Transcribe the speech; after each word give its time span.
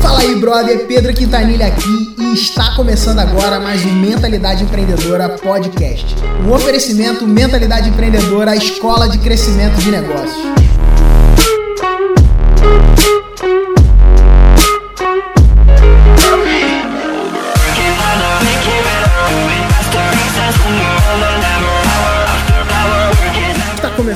Fala 0.00 0.20
aí, 0.20 0.34
brother, 0.36 0.86
Pedro 0.86 1.12
Quintanilha 1.14 1.66
aqui 1.66 2.14
e 2.18 2.34
está 2.34 2.74
começando 2.74 3.18
agora 3.18 3.60
mais 3.60 3.84
um 3.84 3.92
Mentalidade 3.92 4.64
Empreendedora 4.64 5.28
Podcast. 5.28 6.16
Um 6.44 6.52
oferecimento 6.52 7.26
Mentalidade 7.26 7.88
Empreendedora, 7.88 8.52
a 8.52 8.56
escola 8.56 9.08
de 9.08 9.18
crescimento 9.18 9.76
de 9.78 9.90
negócios. 9.90 10.65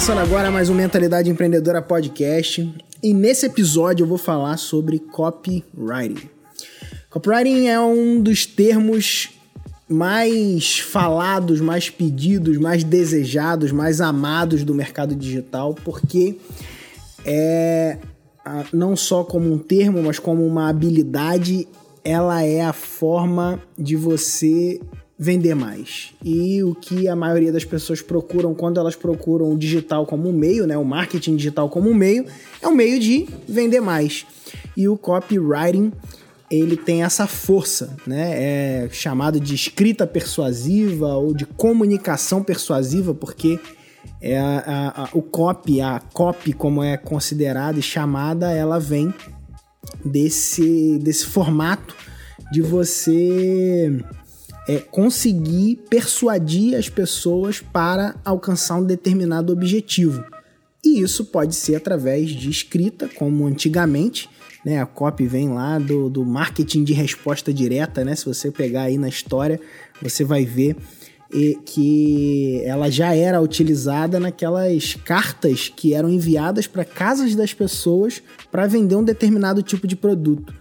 Começando 0.00 0.18
agora 0.20 0.50
mais 0.50 0.70
um 0.70 0.74
Mentalidade 0.74 1.28
Empreendedora 1.28 1.82
Podcast 1.82 2.74
e 3.02 3.12
nesse 3.12 3.44
episódio 3.44 4.04
eu 4.04 4.08
vou 4.08 4.16
falar 4.16 4.56
sobre 4.56 4.98
copywriting. 4.98 6.26
Copywriting 7.10 7.66
é 7.66 7.78
um 7.78 8.18
dos 8.18 8.46
termos 8.46 9.28
mais 9.86 10.78
falados, 10.78 11.60
mais 11.60 11.90
pedidos, 11.90 12.56
mais 12.56 12.82
desejados, 12.82 13.72
mais 13.72 14.00
amados 14.00 14.64
do 14.64 14.74
mercado 14.74 15.14
digital, 15.14 15.74
porque 15.84 16.38
é 17.26 17.98
não 18.72 18.96
só 18.96 19.22
como 19.22 19.52
um 19.52 19.58
termo, 19.58 20.02
mas 20.02 20.18
como 20.18 20.46
uma 20.46 20.70
habilidade, 20.70 21.68
ela 22.02 22.42
é 22.42 22.62
a 22.62 22.72
forma 22.72 23.60
de 23.78 23.96
você 23.96 24.80
vender 25.22 25.54
mais. 25.54 26.14
E 26.24 26.62
o 26.62 26.74
que 26.74 27.06
a 27.06 27.14
maioria 27.14 27.52
das 27.52 27.62
pessoas 27.62 28.00
procuram 28.00 28.54
quando 28.54 28.80
elas 28.80 28.96
procuram 28.96 29.52
o 29.52 29.58
digital 29.58 30.06
como 30.06 30.30
um 30.30 30.32
meio, 30.32 30.66
né, 30.66 30.78
o 30.78 30.84
marketing 30.84 31.36
digital 31.36 31.68
como 31.68 31.90
um 31.90 31.94
meio, 31.94 32.24
é 32.62 32.66
um 32.66 32.74
meio 32.74 32.98
de 32.98 33.28
vender 33.46 33.80
mais. 33.80 34.24
E 34.74 34.88
o 34.88 34.96
copywriting 34.96 35.92
ele 36.50 36.74
tem 36.74 37.04
essa 37.04 37.26
força, 37.26 37.94
né? 38.06 38.32
É 38.32 38.88
chamado 38.90 39.38
de 39.38 39.54
escrita 39.54 40.06
persuasiva 40.06 41.14
ou 41.14 41.34
de 41.34 41.44
comunicação 41.44 42.42
persuasiva, 42.42 43.14
porque 43.14 43.60
é 44.22 44.38
a, 44.38 44.58
a, 44.66 45.02
a, 45.02 45.08
o 45.12 45.20
copy, 45.20 45.82
a 45.82 46.00
copy 46.12 46.54
como 46.54 46.82
é 46.82 46.96
considerada 46.96 47.78
e 47.78 47.82
chamada, 47.82 48.50
ela 48.50 48.80
vem 48.80 49.14
desse, 50.04 50.98
desse 50.98 51.26
formato 51.26 51.94
de 52.50 52.62
você 52.62 54.02
é, 54.70 54.78
conseguir 54.78 55.80
persuadir 55.90 56.78
as 56.78 56.88
pessoas 56.88 57.58
para 57.58 58.14
alcançar 58.24 58.76
um 58.76 58.84
determinado 58.84 59.52
objetivo. 59.52 60.24
E 60.84 61.00
isso 61.00 61.24
pode 61.24 61.56
ser 61.56 61.74
através 61.74 62.30
de 62.30 62.48
escrita, 62.48 63.08
como 63.08 63.48
antigamente, 63.48 64.30
né? 64.64 64.80
A 64.80 64.86
copy 64.86 65.26
vem 65.26 65.48
lá 65.48 65.76
do, 65.80 66.08
do 66.08 66.24
marketing 66.24 66.84
de 66.84 66.92
resposta 66.92 67.52
direta, 67.52 68.04
né? 68.04 68.14
Se 68.14 68.24
você 68.24 68.48
pegar 68.48 68.82
aí 68.82 68.96
na 68.96 69.08
história, 69.08 69.60
você 70.00 70.22
vai 70.22 70.44
ver 70.44 70.76
que 71.64 72.62
ela 72.64 72.90
já 72.90 73.14
era 73.14 73.40
utilizada 73.40 74.20
naquelas 74.20 74.94
cartas 74.94 75.68
que 75.68 75.94
eram 75.94 76.10
enviadas 76.10 76.68
para 76.68 76.84
casas 76.84 77.34
das 77.34 77.52
pessoas 77.52 78.22
para 78.52 78.68
vender 78.68 78.94
um 78.94 79.04
determinado 79.04 79.64
tipo 79.64 79.86
de 79.86 79.96
produto. 79.96 80.54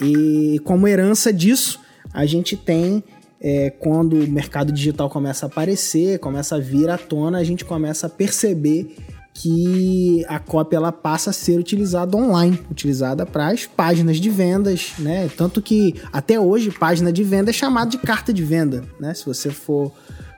E 0.00 0.60
como 0.64 0.86
herança 0.86 1.32
disso, 1.32 1.80
a 2.12 2.24
gente 2.24 2.56
tem 2.56 3.02
é, 3.40 3.70
quando 3.70 4.14
o 4.14 4.28
mercado 4.28 4.72
digital 4.72 5.08
começa 5.08 5.46
a 5.46 5.48
aparecer, 5.48 6.18
começa 6.18 6.56
a 6.56 6.58
vir 6.58 6.90
à 6.90 6.98
tona, 6.98 7.38
a 7.38 7.44
gente 7.44 7.64
começa 7.64 8.06
a 8.06 8.10
perceber 8.10 8.96
que 9.32 10.24
a 10.26 10.40
cópia 10.40 10.78
ela 10.78 10.90
passa 10.90 11.30
a 11.30 11.32
ser 11.32 11.60
utilizada 11.60 12.16
online, 12.16 12.58
utilizada 12.68 13.24
para 13.24 13.48
as 13.48 13.66
páginas 13.66 14.16
de 14.16 14.28
vendas, 14.28 14.94
né? 14.98 15.30
Tanto 15.36 15.62
que 15.62 15.94
até 16.12 16.40
hoje 16.40 16.72
página 16.72 17.12
de 17.12 17.22
venda 17.22 17.50
é 17.50 17.52
chamada 17.52 17.88
de 17.88 17.98
carta 17.98 18.32
de 18.32 18.42
venda, 18.42 18.82
né? 18.98 19.14
Se 19.14 19.24
você 19.24 19.50
for, 19.50 19.92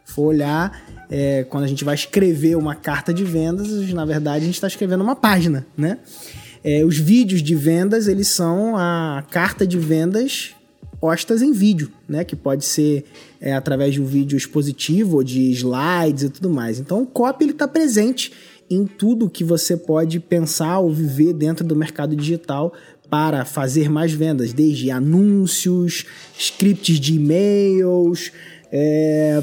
for 0.05 0.25
olhar, 0.25 0.83
é, 1.09 1.45
quando 1.45 1.65
a 1.65 1.67
gente 1.67 1.83
vai 1.83 1.95
escrever 1.95 2.57
uma 2.57 2.75
carta 2.75 3.15
de 3.15 3.25
vendas, 3.25 3.71
na 3.95 4.05
verdade 4.05 4.43
a 4.43 4.47
gente 4.47 4.57
está 4.57 4.67
escrevendo 4.67 5.03
uma 5.03 5.17
página, 5.17 5.67
né? 5.75 5.99
É, 6.63 6.85
os 6.85 6.99
vídeos 6.99 7.43
de 7.43 7.55
vendas 7.55 8.07
eles 8.07 8.29
são 8.29 8.77
a 8.77 9.25
carta 9.31 9.67
de 9.67 9.79
vendas 9.79 10.55
postas 11.01 11.41
em 11.43 11.53
vídeo, 11.53 11.91
né? 12.09 12.25
Que 12.25 12.37
pode 12.37 12.65
ser 12.65 13.05
é, 13.41 13.55
através 13.55 13.95
de 13.95 14.03
um 14.03 14.05
vídeo 14.05 14.37
expositivo 14.37 15.17
ou 15.17 15.25
de 15.25 15.51
slides 15.53 16.25
e 16.25 16.31
tudo 16.31 16.51
mais. 16.51 16.79
Então 16.79 17.03
o 17.03 17.07
copy 17.07 17.45
ele 17.45 17.53
está 17.53 17.67
presente 17.67 18.33
em 18.69 18.87
tudo 18.87 19.29
que 19.29 19.43
você 19.43 19.77
pode 19.77 20.21
pensar 20.21 20.79
ou 20.79 20.93
viver 20.93 21.33
dentro 21.33 21.67
do 21.67 21.75
mercado 21.75 22.15
digital 22.15 22.73
para 23.09 23.45
fazer 23.45 23.91
mais 23.91 24.13
vendas, 24.13 24.53
desde 24.53 24.91
anúncios, 24.91 26.07
scripts 26.39 27.01
de 27.01 27.15
e-mails, 27.15 28.31
é, 28.71 29.43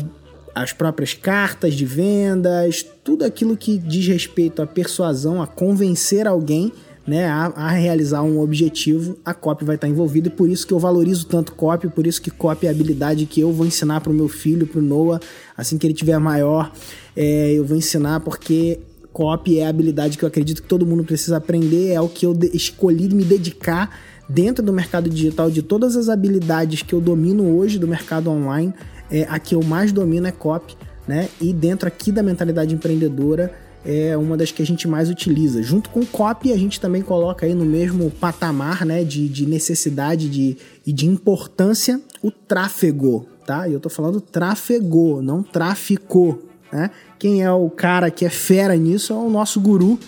as 0.55 0.71
próprias 0.71 1.13
cartas 1.13 1.73
de 1.73 1.85
vendas, 1.85 2.85
tudo 3.03 3.25
aquilo 3.25 3.57
que 3.57 3.77
diz 3.77 4.07
respeito 4.07 4.61
à 4.61 4.65
persuasão, 4.65 5.41
a 5.41 5.47
convencer 5.47 6.25
alguém 6.25 6.71
né, 7.07 7.25
a, 7.25 7.45
a, 7.55 7.69
realizar 7.69 8.21
um 8.21 8.41
objetivo, 8.41 9.17
a 9.23 9.33
copy 9.33 9.63
vai 9.63 9.75
estar 9.75 9.87
envolvida 9.87 10.27
e 10.27 10.31
por 10.31 10.49
isso 10.49 10.67
que 10.67 10.73
eu 10.73 10.79
valorizo 10.79 11.25
tanto 11.25 11.53
copy, 11.53 11.87
por 11.87 12.05
isso 12.05 12.21
que 12.21 12.29
copy 12.29 12.65
é 12.65 12.69
a 12.69 12.73
habilidade 12.73 13.25
que 13.25 13.39
eu 13.39 13.51
vou 13.53 13.65
ensinar 13.65 14.01
para 14.01 14.11
o 14.11 14.13
meu 14.13 14.27
filho, 14.27 14.67
para 14.67 14.79
o 14.79 14.81
Noah, 14.81 15.21
assim 15.55 15.77
que 15.77 15.87
ele 15.87 15.93
tiver 15.93 16.19
maior, 16.19 16.69
é, 17.15 17.53
eu 17.53 17.63
vou 17.63 17.77
ensinar 17.77 18.19
porque 18.19 18.79
copy 19.13 19.59
é 19.59 19.65
a 19.65 19.69
habilidade 19.69 20.17
que 20.17 20.25
eu 20.25 20.27
acredito 20.27 20.61
que 20.61 20.67
todo 20.67 20.85
mundo 20.85 21.05
precisa 21.05 21.37
aprender, 21.37 21.93
é 21.93 22.01
o 22.01 22.09
que 22.09 22.25
eu 22.25 22.37
escolhi 22.53 23.07
me 23.07 23.23
dedicar 23.23 23.89
dentro 24.27 24.63
do 24.63 24.73
mercado 24.73 25.09
digital, 25.09 25.49
de 25.49 25.61
todas 25.61 25.95
as 25.95 26.09
habilidades 26.09 26.81
que 26.81 26.93
eu 26.93 26.99
domino 26.99 27.57
hoje 27.57 27.79
do 27.79 27.87
mercado 27.87 28.29
online, 28.29 28.73
é, 29.09 29.25
a 29.29 29.39
que 29.39 29.55
eu 29.55 29.63
mais 29.63 29.93
domino 29.93 30.27
é 30.27 30.31
copy, 30.31 30.75
né? 31.07 31.29
E 31.39 31.53
dentro 31.53 31.87
aqui 31.87 32.11
da 32.11 32.21
mentalidade 32.21 32.75
empreendedora 32.75 33.53
é 33.85 34.17
uma 34.17 34.35
das 34.35 34.51
que 34.51 34.61
a 34.61 34.65
gente 34.65 34.87
mais 34.87 35.09
utiliza. 35.09 35.61
Junto 35.63 35.89
com 35.89 36.05
copy, 36.05 36.51
a 36.51 36.57
gente 36.57 36.79
também 36.79 37.01
coloca 37.01 37.45
aí 37.45 37.53
no 37.53 37.65
mesmo 37.65 38.11
patamar, 38.11 38.85
né, 38.85 39.03
de, 39.03 39.29
de 39.29 39.45
necessidade 39.45 40.29
de, 40.29 40.57
e 40.85 40.91
de 40.91 41.05
importância 41.05 42.01
o 42.21 42.31
tráfego, 42.31 43.27
tá? 43.45 43.67
E 43.67 43.73
eu 43.73 43.79
tô 43.79 43.89
falando 43.89 44.19
tráfego, 44.19 45.21
não 45.21 45.43
tráfico, 45.43 46.39
né? 46.71 46.91
Quem 47.17 47.43
é 47.43 47.51
o 47.51 47.69
cara 47.69 48.11
que 48.11 48.25
é 48.25 48.29
fera 48.29 48.75
nisso 48.75 49.13
é 49.13 49.15
o 49.15 49.29
nosso 49.29 49.59
guru, 49.59 49.99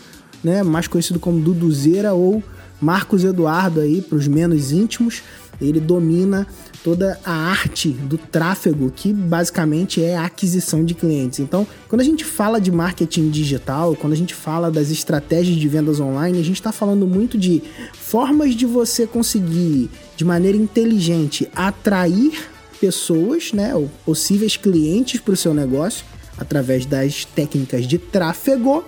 né? 0.44 0.63
mais 0.63 0.88
conhecido 0.88 1.19
como 1.19 1.40
Duduzeira 1.40 2.13
ou 2.13 2.44
Marcos 2.81 3.24
Eduardo 3.24 3.80
aí, 3.80 4.01
para 4.01 4.18
os 4.18 4.28
menos 4.28 4.72
íntimos. 4.72 5.22
Ele 5.62 5.80
domina 5.80 6.47
toda 6.84 7.20
a 7.25 7.31
arte 7.31 7.90
do 7.90 8.18
tráfego, 8.18 8.92
que 8.92 9.12
basicamente 9.12 10.03
é 10.03 10.16
a 10.16 10.25
aquisição 10.25 10.84
de 10.84 10.94
clientes. 10.94 11.40
Então, 11.40 11.68
quando 11.88 12.02
a 12.02 12.03
gente 12.03 12.24
fala 12.24 12.59
de 12.59 12.72
marketing 12.72 13.30
digital, 13.30 13.96
quando 13.96 14.14
a 14.14 14.16
gente 14.16 14.34
fala 14.34 14.72
das 14.72 14.90
estratégias 14.90 15.58
de 15.58 15.68
vendas 15.68 16.00
online, 16.00 16.40
a 16.40 16.44
gente 16.44 16.56
está 16.56 16.72
falando 16.72 17.06
muito 17.06 17.38
de 17.38 17.62
formas 17.94 18.56
de 18.56 18.66
você 18.66 19.06
conseguir, 19.06 19.90
de 20.16 20.24
maneira 20.24 20.58
inteligente, 20.58 21.50
atrair 21.53 22.50
pessoas, 22.80 23.52
né, 23.52 23.75
ou 23.75 23.90
possíveis 24.06 24.56
clientes 24.56 25.19
para 25.19 25.34
o 25.34 25.38
seu 25.38 25.53
negócio 25.53 26.06
através 26.38 26.86
das 26.86 27.25
técnicas 27.25 27.86
de 27.86 27.98
tráfego 27.98 28.86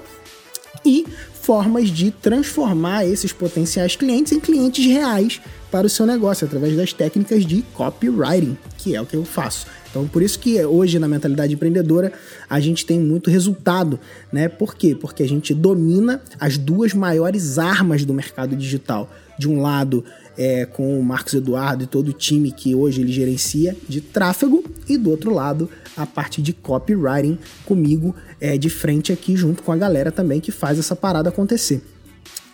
e 0.85 1.05
formas 1.41 1.89
de 1.89 2.11
transformar 2.11 3.05
esses 3.05 3.33
potenciais 3.33 3.95
clientes 3.95 4.31
em 4.31 4.39
clientes 4.39 4.85
reais 4.85 5.41
para 5.71 5.87
o 5.87 5.89
seu 5.89 6.05
negócio 6.05 6.45
através 6.45 6.75
das 6.75 6.93
técnicas 6.93 7.45
de 7.45 7.63
copywriting, 7.73 8.57
que 8.77 8.95
é 8.95 9.01
o 9.01 9.05
que 9.05 9.15
eu 9.15 9.25
faço. 9.25 9.65
Então, 9.89 10.07
por 10.07 10.21
isso 10.21 10.39
que 10.39 10.63
hoje 10.63 10.99
na 10.99 11.07
mentalidade 11.07 11.53
empreendedora 11.53 12.13
a 12.49 12.59
gente 12.59 12.85
tem 12.85 12.99
muito 12.99 13.29
resultado, 13.29 13.99
né? 14.31 14.47
Por 14.47 14.75
quê? 14.75 14.95
Porque 14.95 15.23
a 15.23 15.27
gente 15.27 15.53
domina 15.53 16.21
as 16.39 16.57
duas 16.57 16.93
maiores 16.93 17.57
armas 17.57 18.05
do 18.05 18.13
mercado 18.13 18.55
digital. 18.55 19.09
De 19.37 19.49
um 19.49 19.61
lado, 19.61 20.05
é, 20.37 20.65
com 20.65 20.99
o 20.99 21.03
Marcos 21.03 21.33
Eduardo 21.33 21.83
e 21.83 21.87
todo 21.87 22.09
o 22.09 22.13
time 22.13 22.51
que 22.51 22.73
hoje 22.73 23.01
ele 23.01 23.11
gerencia 23.11 23.75
de 23.87 24.01
tráfego, 24.01 24.63
e 24.87 24.97
do 24.97 25.09
outro 25.09 25.33
lado, 25.33 25.69
a 25.95 26.05
parte 26.05 26.41
de 26.41 26.53
copywriting 26.53 27.37
comigo 27.65 28.15
é, 28.39 28.57
de 28.57 28.69
frente 28.69 29.11
aqui, 29.11 29.35
junto 29.35 29.63
com 29.63 29.71
a 29.71 29.77
galera 29.77 30.11
também 30.11 30.39
que 30.39 30.51
faz 30.51 30.79
essa 30.79 30.95
parada 30.95 31.29
acontecer. 31.29 31.81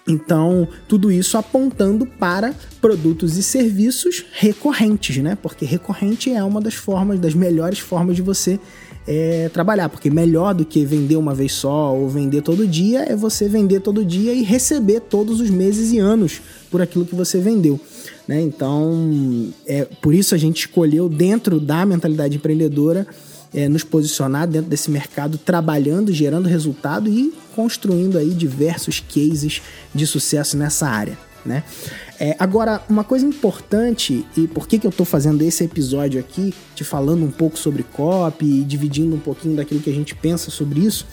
Então, 0.07 0.67
tudo 0.87 1.11
isso 1.11 1.37
apontando 1.37 2.05
para 2.05 2.55
produtos 2.79 3.35
e 3.35 3.43
serviços 3.43 4.23
recorrentes, 4.31 5.17
né? 5.17 5.37
Porque 5.41 5.65
recorrente 5.65 6.31
é 6.31 6.41
uma 6.41 6.61
das 6.61 6.75
formas, 6.75 7.19
das 7.19 7.33
melhores 7.33 7.79
formas 7.79 8.15
de 8.15 8.21
você 8.21 8.57
é, 9.07 9.49
trabalhar. 9.53 9.89
Porque 9.89 10.09
melhor 10.09 10.53
do 10.53 10.65
que 10.65 10.85
vender 10.85 11.15
uma 11.15 11.33
vez 11.33 11.53
só 11.53 11.95
ou 11.95 12.09
vender 12.09 12.41
todo 12.41 12.67
dia 12.67 13.03
é 13.03 13.15
você 13.15 13.47
vender 13.47 13.79
todo 13.79 14.03
dia 14.03 14.33
e 14.33 14.43
receber 14.43 14.99
todos 15.01 15.39
os 15.39 15.49
meses 15.49 15.91
e 15.93 15.97
anos 15.97 16.41
por 16.69 16.81
aquilo 16.81 17.05
que 17.05 17.15
você 17.15 17.39
vendeu. 17.39 17.79
Né? 18.27 18.41
Então, 18.41 19.53
é 19.65 19.85
por 20.01 20.13
isso 20.13 20.35
a 20.35 20.37
gente 20.37 20.57
escolheu 20.57 21.07
dentro 21.07 21.59
da 21.59 21.85
mentalidade 21.85 22.35
empreendedora 22.35 23.07
é, 23.53 23.69
nos 23.69 23.83
posicionar 23.83 24.47
dentro 24.47 24.69
desse 24.69 24.91
mercado, 24.91 25.37
trabalhando, 25.37 26.11
gerando 26.11 26.47
resultado 26.49 27.09
e 27.09 27.33
construindo 27.55 28.17
aí 28.17 28.29
diversos 28.31 28.99
cases 28.99 29.61
de 29.95 30.05
sucesso 30.05 30.57
nessa 30.57 30.87
área. 30.87 31.26
Né? 31.47 31.63
É, 32.19 32.35
agora, 32.37 32.81
uma 32.89 33.05
coisa 33.05 33.25
importante, 33.25 34.25
e 34.35 34.47
por 34.47 34.67
que, 34.67 34.77
que 34.77 34.85
eu 34.85 34.89
estou 34.89 35.05
fazendo 35.05 35.41
esse 35.41 35.63
episódio 35.63 36.19
aqui, 36.19 36.53
te 36.75 36.83
falando 36.83 37.23
um 37.23 37.31
pouco 37.31 37.57
sobre 37.57 37.83
copy 37.83 38.45
e 38.45 38.63
dividindo 38.63 39.15
um 39.15 39.19
pouquinho 39.19 39.55
daquilo 39.55 39.79
que 39.79 39.89
a 39.89 39.93
gente 39.93 40.13
pensa 40.13 40.51
sobre 40.51 40.81
isso, 40.81 41.07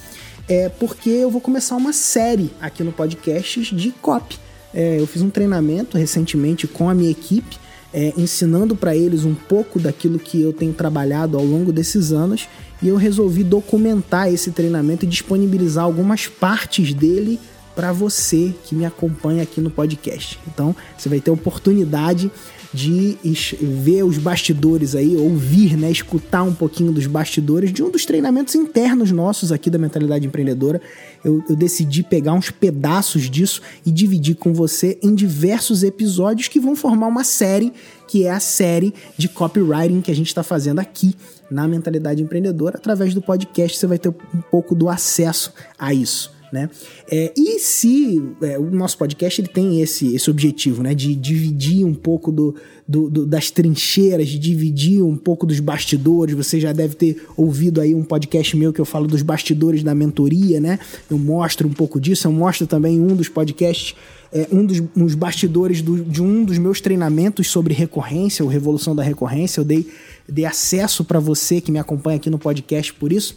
é 0.48 0.68
porque 0.68 1.08
eu 1.08 1.30
vou 1.30 1.40
começar 1.40 1.76
uma 1.76 1.92
série 1.92 2.50
aqui 2.60 2.82
no 2.82 2.92
podcast 2.92 3.74
de 3.74 3.92
copy. 3.92 4.38
É, 4.74 5.00
eu 5.00 5.06
fiz 5.06 5.22
um 5.22 5.30
treinamento 5.30 5.96
recentemente 5.96 6.66
com 6.66 6.90
a 6.90 6.94
minha 6.94 7.10
equipe, 7.10 7.56
é, 7.92 8.12
ensinando 8.16 8.74
para 8.74 8.96
eles 8.96 9.24
um 9.24 9.34
pouco 9.34 9.78
daquilo 9.78 10.18
que 10.18 10.42
eu 10.42 10.52
tenho 10.52 10.72
trabalhado 10.72 11.38
ao 11.38 11.44
longo 11.44 11.72
desses 11.72 12.10
anos, 12.10 12.48
e 12.82 12.88
eu 12.88 12.96
resolvi 12.96 13.44
documentar 13.44 14.32
esse 14.32 14.50
treinamento 14.50 15.04
e 15.04 15.08
disponibilizar 15.08 15.84
algumas 15.84 16.26
partes 16.26 16.92
dele 16.92 17.38
para 17.74 17.92
você 17.92 18.54
que 18.64 18.74
me 18.74 18.84
acompanha 18.84 19.42
aqui 19.42 19.60
no 19.60 19.70
podcast. 19.70 20.38
Então, 20.46 20.74
você 20.96 21.08
vai 21.08 21.20
ter 21.20 21.30
oportunidade 21.30 22.30
de 22.74 23.16
ver 23.62 24.02
os 24.02 24.18
bastidores 24.18 24.96
aí, 24.96 25.16
ouvir, 25.16 25.76
né, 25.76 25.88
escutar 25.92 26.42
um 26.42 26.52
pouquinho 26.52 26.90
dos 26.90 27.06
bastidores 27.06 27.72
de 27.72 27.84
um 27.84 27.88
dos 27.88 28.04
treinamentos 28.04 28.56
internos 28.56 29.12
nossos 29.12 29.52
aqui 29.52 29.70
da 29.70 29.78
Mentalidade 29.78 30.26
Empreendedora. 30.26 30.82
Eu, 31.24 31.42
eu 31.48 31.54
decidi 31.54 32.02
pegar 32.02 32.32
uns 32.32 32.50
pedaços 32.50 33.30
disso 33.30 33.62
e 33.86 33.92
dividir 33.92 34.34
com 34.34 34.52
você 34.52 34.98
em 35.00 35.14
diversos 35.14 35.84
episódios 35.84 36.48
que 36.48 36.58
vão 36.58 36.74
formar 36.74 37.06
uma 37.06 37.22
série, 37.22 37.72
que 38.08 38.24
é 38.24 38.32
a 38.32 38.40
série 38.40 38.92
de 39.16 39.28
copywriting 39.28 40.00
que 40.00 40.10
a 40.10 40.14
gente 40.14 40.26
está 40.26 40.42
fazendo 40.42 40.80
aqui 40.80 41.14
na 41.48 41.68
Mentalidade 41.68 42.24
Empreendedora. 42.24 42.76
Através 42.76 43.14
do 43.14 43.22
podcast 43.22 43.78
você 43.78 43.86
vai 43.86 44.00
ter 44.00 44.08
um 44.08 44.40
pouco 44.50 44.74
do 44.74 44.88
acesso 44.88 45.52
a 45.78 45.94
isso 45.94 46.34
né? 46.54 46.70
É, 47.10 47.32
e 47.36 47.58
se 47.58 48.22
é, 48.40 48.58
o 48.58 48.70
nosso 48.70 48.96
podcast 48.96 49.40
ele 49.40 49.48
tem 49.48 49.82
esse, 49.82 50.14
esse 50.14 50.30
objetivo, 50.30 50.82
né? 50.82 50.94
De 50.94 51.14
dividir 51.14 51.84
um 51.84 51.92
pouco 51.92 52.30
do, 52.30 52.54
do, 52.86 53.10
do, 53.10 53.26
das 53.26 53.50
trincheiras, 53.50 54.28
de 54.28 54.38
dividir 54.38 55.02
um 55.02 55.16
pouco 55.16 55.44
dos 55.44 55.58
bastidores. 55.58 56.34
Você 56.34 56.60
já 56.60 56.72
deve 56.72 56.94
ter 56.94 57.22
ouvido 57.36 57.80
aí 57.80 57.94
um 57.94 58.04
podcast 58.04 58.56
meu 58.56 58.72
que 58.72 58.80
eu 58.80 58.84
falo 58.84 59.08
dos 59.08 59.20
bastidores 59.20 59.82
da 59.82 59.94
mentoria, 59.94 60.60
né? 60.60 60.78
Eu 61.10 61.18
mostro 61.18 61.68
um 61.68 61.72
pouco 61.72 62.00
disso. 62.00 62.28
Eu 62.28 62.32
mostro 62.32 62.66
também 62.66 63.00
um 63.00 63.16
dos 63.16 63.28
podcasts 63.28 63.96
é, 64.32 64.48
um 64.50 64.64
dos 64.64 64.82
uns 64.96 65.14
bastidores 65.14 65.80
do, 65.80 66.02
de 66.04 66.22
um 66.22 66.44
dos 66.44 66.58
meus 66.58 66.80
treinamentos 66.80 67.48
sobre 67.48 67.74
recorrência, 67.74 68.44
o 68.44 68.48
Revolução 68.48 68.94
da 68.94 69.02
Recorrência. 69.02 69.60
Eu 69.60 69.64
dei, 69.64 69.88
dei 70.28 70.44
acesso 70.44 71.04
para 71.04 71.20
você 71.20 71.60
que 71.60 71.70
me 71.70 71.78
acompanha 71.78 72.16
aqui 72.16 72.30
no 72.30 72.38
podcast 72.38 72.92
por 72.94 73.12
isso. 73.12 73.36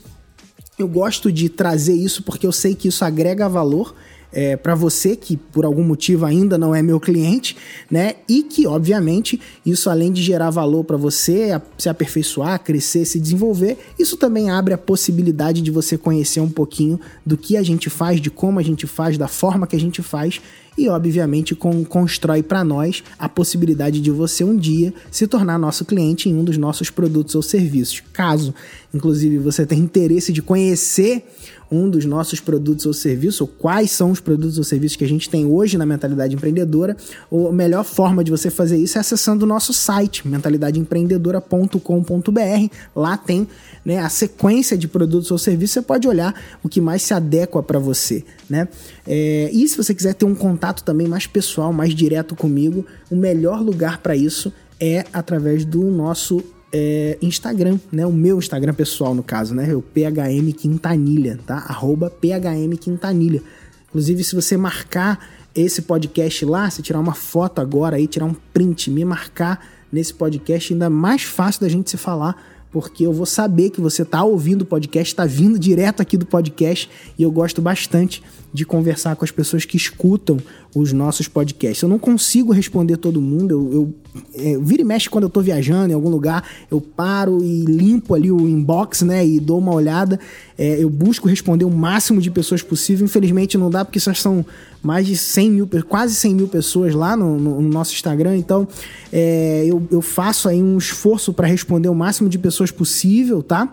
Eu 0.77 0.87
gosto 0.87 1.31
de 1.31 1.49
trazer 1.49 1.95
isso 1.95 2.21
porque 2.21 2.45
eu 2.45 2.51
sei 2.51 2.75
que 2.75 2.87
isso 2.87 3.03
agrega 3.03 3.49
valor 3.49 3.95
é, 4.31 4.55
para 4.55 4.75
você 4.75 5.15
que 5.15 5.35
por 5.35 5.65
algum 5.65 5.83
motivo 5.83 6.23
ainda 6.23 6.55
não 6.55 6.75
é 6.75 6.83
meu 6.83 6.99
cliente, 6.99 7.57
né? 7.89 8.17
E 8.29 8.43
que 8.43 8.67
obviamente 8.67 9.41
isso 9.65 9.89
além 9.89 10.11
de 10.11 10.21
gerar 10.21 10.51
valor 10.51 10.83
para 10.83 10.95
você, 10.95 11.59
se 11.79 11.89
aperfeiçoar, 11.89 12.63
crescer, 12.63 13.05
se 13.05 13.19
desenvolver, 13.19 13.79
isso 13.97 14.17
também 14.17 14.51
abre 14.51 14.73
a 14.73 14.77
possibilidade 14.77 15.61
de 15.63 15.71
você 15.71 15.97
conhecer 15.97 16.41
um 16.41 16.49
pouquinho 16.49 16.99
do 17.25 17.35
que 17.35 17.57
a 17.57 17.63
gente 17.63 17.89
faz, 17.89 18.21
de 18.21 18.29
como 18.29 18.59
a 18.59 18.63
gente 18.63 18.85
faz, 18.85 19.17
da 19.17 19.27
forma 19.27 19.65
que 19.65 19.75
a 19.75 19.79
gente 19.79 20.03
faz 20.03 20.39
e, 20.77 20.87
obviamente, 20.89 21.55
com, 21.55 21.83
constrói 21.83 22.43
para 22.43 22.63
nós 22.63 23.03
a 23.17 23.27
possibilidade 23.27 23.99
de 23.99 24.11
você 24.11 24.43
um 24.43 24.55
dia 24.55 24.93
se 25.09 25.27
tornar 25.27 25.57
nosso 25.57 25.83
cliente 25.83 26.29
em 26.29 26.35
um 26.35 26.43
dos 26.43 26.57
nossos 26.57 26.89
produtos 26.89 27.35
ou 27.35 27.41
serviços. 27.41 28.01
Caso, 28.13 28.53
inclusive, 28.93 29.39
você 29.39 29.65
tenha 29.65 29.81
interesse 29.81 30.31
de 30.31 30.41
conhecer 30.41 31.25
um 31.71 31.89
dos 31.89 32.03
nossos 32.05 32.39
produtos 32.39 32.85
ou 32.85 32.93
serviços, 32.93 33.41
ou 33.41 33.47
quais 33.47 33.89
são 33.91 34.11
os 34.11 34.19
produtos 34.19 34.57
ou 34.57 34.63
serviços 34.63 34.95
que 34.95 35.03
a 35.03 35.07
gente 35.07 35.29
tem 35.29 35.45
hoje 35.45 35.77
na 35.77 35.85
Mentalidade 35.85 36.33
Empreendedora, 36.35 36.95
a 37.31 37.51
melhor 37.51 37.83
forma 37.83 38.23
de 38.23 38.31
você 38.31 38.49
fazer 38.49 38.77
isso 38.77 38.97
é 38.97 39.01
acessando 39.01 39.45
o 39.45 39.47
nosso 39.47 39.73
site, 39.73 40.27
mentalidadeempreendedora.com.br. 40.27 42.73
Lá 42.95 43.17
tem 43.17 43.47
né, 43.83 43.99
a 43.99 44.09
sequência 44.09 44.77
de 44.77 44.87
produtos 44.87 45.29
ou 45.31 45.37
serviços, 45.37 45.73
você 45.73 45.81
pode 45.81 46.07
olhar 46.07 46.33
o 46.63 46.69
que 46.69 46.79
mais 46.79 47.01
se 47.01 47.13
adequa 47.13 47.61
para 47.61 47.79
você. 47.79 48.23
Né? 48.49 48.69
É, 49.07 49.49
e 49.53 49.65
se 49.67 49.77
você 49.77 49.95
quiser 49.95 50.13
ter 50.13 50.25
um 50.25 50.35
contato 50.35 50.83
também 50.83 51.07
mais 51.07 51.25
pessoal, 51.25 51.71
mais 51.71 51.95
direto 51.95 52.35
comigo, 52.35 52.85
o 53.09 53.15
melhor 53.15 53.61
lugar 53.61 53.99
para 53.99 54.15
isso 54.15 54.51
é 54.79 55.05
através 55.13 55.63
do 55.63 55.85
nosso 55.85 56.43
é, 56.73 57.17
Instagram, 57.21 57.79
né? 57.91 58.05
O 58.05 58.11
meu 58.11 58.37
Instagram 58.37 58.73
pessoal, 58.73 59.15
no 59.15 59.23
caso, 59.23 59.55
né? 59.55 59.73
O 59.73 59.81
PHM 59.81 60.51
Quintanilha, 60.55 61.39
tá? 61.45 61.55
Arroba 61.67 62.09
PHM 62.09 62.77
Quintanilha. 62.79 63.41
Inclusive, 63.87 64.23
se 64.23 64.35
você 64.35 64.57
marcar 64.57 65.25
esse 65.55 65.81
podcast 65.81 66.45
lá, 66.45 66.69
se 66.69 66.81
tirar 66.81 66.99
uma 66.99 67.13
foto 67.13 67.61
agora 67.61 67.95
aí, 67.95 68.05
tirar 68.07 68.25
um 68.25 68.35
print, 68.53 68.91
me 68.91 69.05
marcar 69.05 69.65
nesse 69.91 70.13
podcast, 70.13 70.73
ainda 70.73 70.89
mais 70.89 71.23
fácil 71.23 71.61
da 71.61 71.69
gente 71.69 71.89
se 71.89 71.97
falar, 71.97 72.35
porque 72.71 73.05
eu 73.05 73.13
vou 73.13 73.25
saber 73.25 73.69
que 73.69 73.81
você 73.81 74.01
está 74.01 74.23
ouvindo 74.23 74.61
o 74.61 74.65
podcast, 74.65 75.13
está 75.13 75.25
vindo 75.25 75.57
direto 75.57 76.01
aqui 76.01 76.17
do 76.17 76.25
podcast 76.25 76.89
e 77.17 77.23
eu 77.23 77.31
gosto 77.31 77.61
bastante 77.61 78.21
de 78.53 78.65
conversar 78.65 79.15
com 79.15 79.25
as 79.25 79.31
pessoas 79.31 79.65
que 79.65 79.77
escutam 79.77 80.37
os 80.75 80.93
nossos 80.93 81.27
podcasts. 81.27 81.81
Eu 81.81 81.89
não 81.89 81.99
consigo 81.99 82.51
responder 82.51 82.97
todo 82.97 83.21
mundo, 83.21 83.51
eu, 83.51 83.73
eu 83.73 83.93
é, 84.35 84.57
vira 84.59 84.81
e 84.81 84.85
mexe 84.85 85.09
quando 85.09 85.25
eu 85.25 85.29
tô 85.29 85.41
viajando 85.41 85.91
em 85.91 85.93
algum 85.93 86.09
lugar, 86.09 86.43
eu 86.69 86.81
paro 86.81 87.43
e 87.43 87.65
limpo 87.65 88.13
ali 88.13 88.31
o 88.31 88.47
inbox, 88.47 89.01
né, 89.01 89.25
e 89.25 89.39
dou 89.39 89.59
uma 89.59 89.73
olhada. 89.73 90.19
É, 90.57 90.81
eu 90.81 90.89
busco 90.89 91.27
responder 91.27 91.65
o 91.65 91.69
máximo 91.69 92.19
de 92.19 92.31
pessoas 92.31 92.61
possível. 92.61 93.05
Infelizmente 93.05 93.57
não 93.57 93.69
dá, 93.69 93.85
porque 93.85 93.99
só 93.99 94.13
são 94.13 94.45
mais 94.81 95.05
de 95.05 95.15
100 95.15 95.51
mil, 95.51 95.69
quase 95.87 96.15
100 96.15 96.35
mil 96.35 96.47
pessoas 96.47 96.93
lá 96.93 97.15
no, 97.15 97.37
no, 97.37 97.61
no 97.61 97.69
nosso 97.69 97.93
Instagram. 97.93 98.37
Então, 98.37 98.67
é, 99.11 99.65
eu, 99.65 99.85
eu 99.91 100.01
faço 100.01 100.49
aí 100.49 100.61
um 100.61 100.77
esforço 100.77 101.33
para 101.33 101.47
responder 101.47 101.89
o 101.89 101.95
máximo 101.95 102.29
de 102.29 102.39
pessoas 102.39 102.71
possível, 102.71 103.43
tá? 103.43 103.71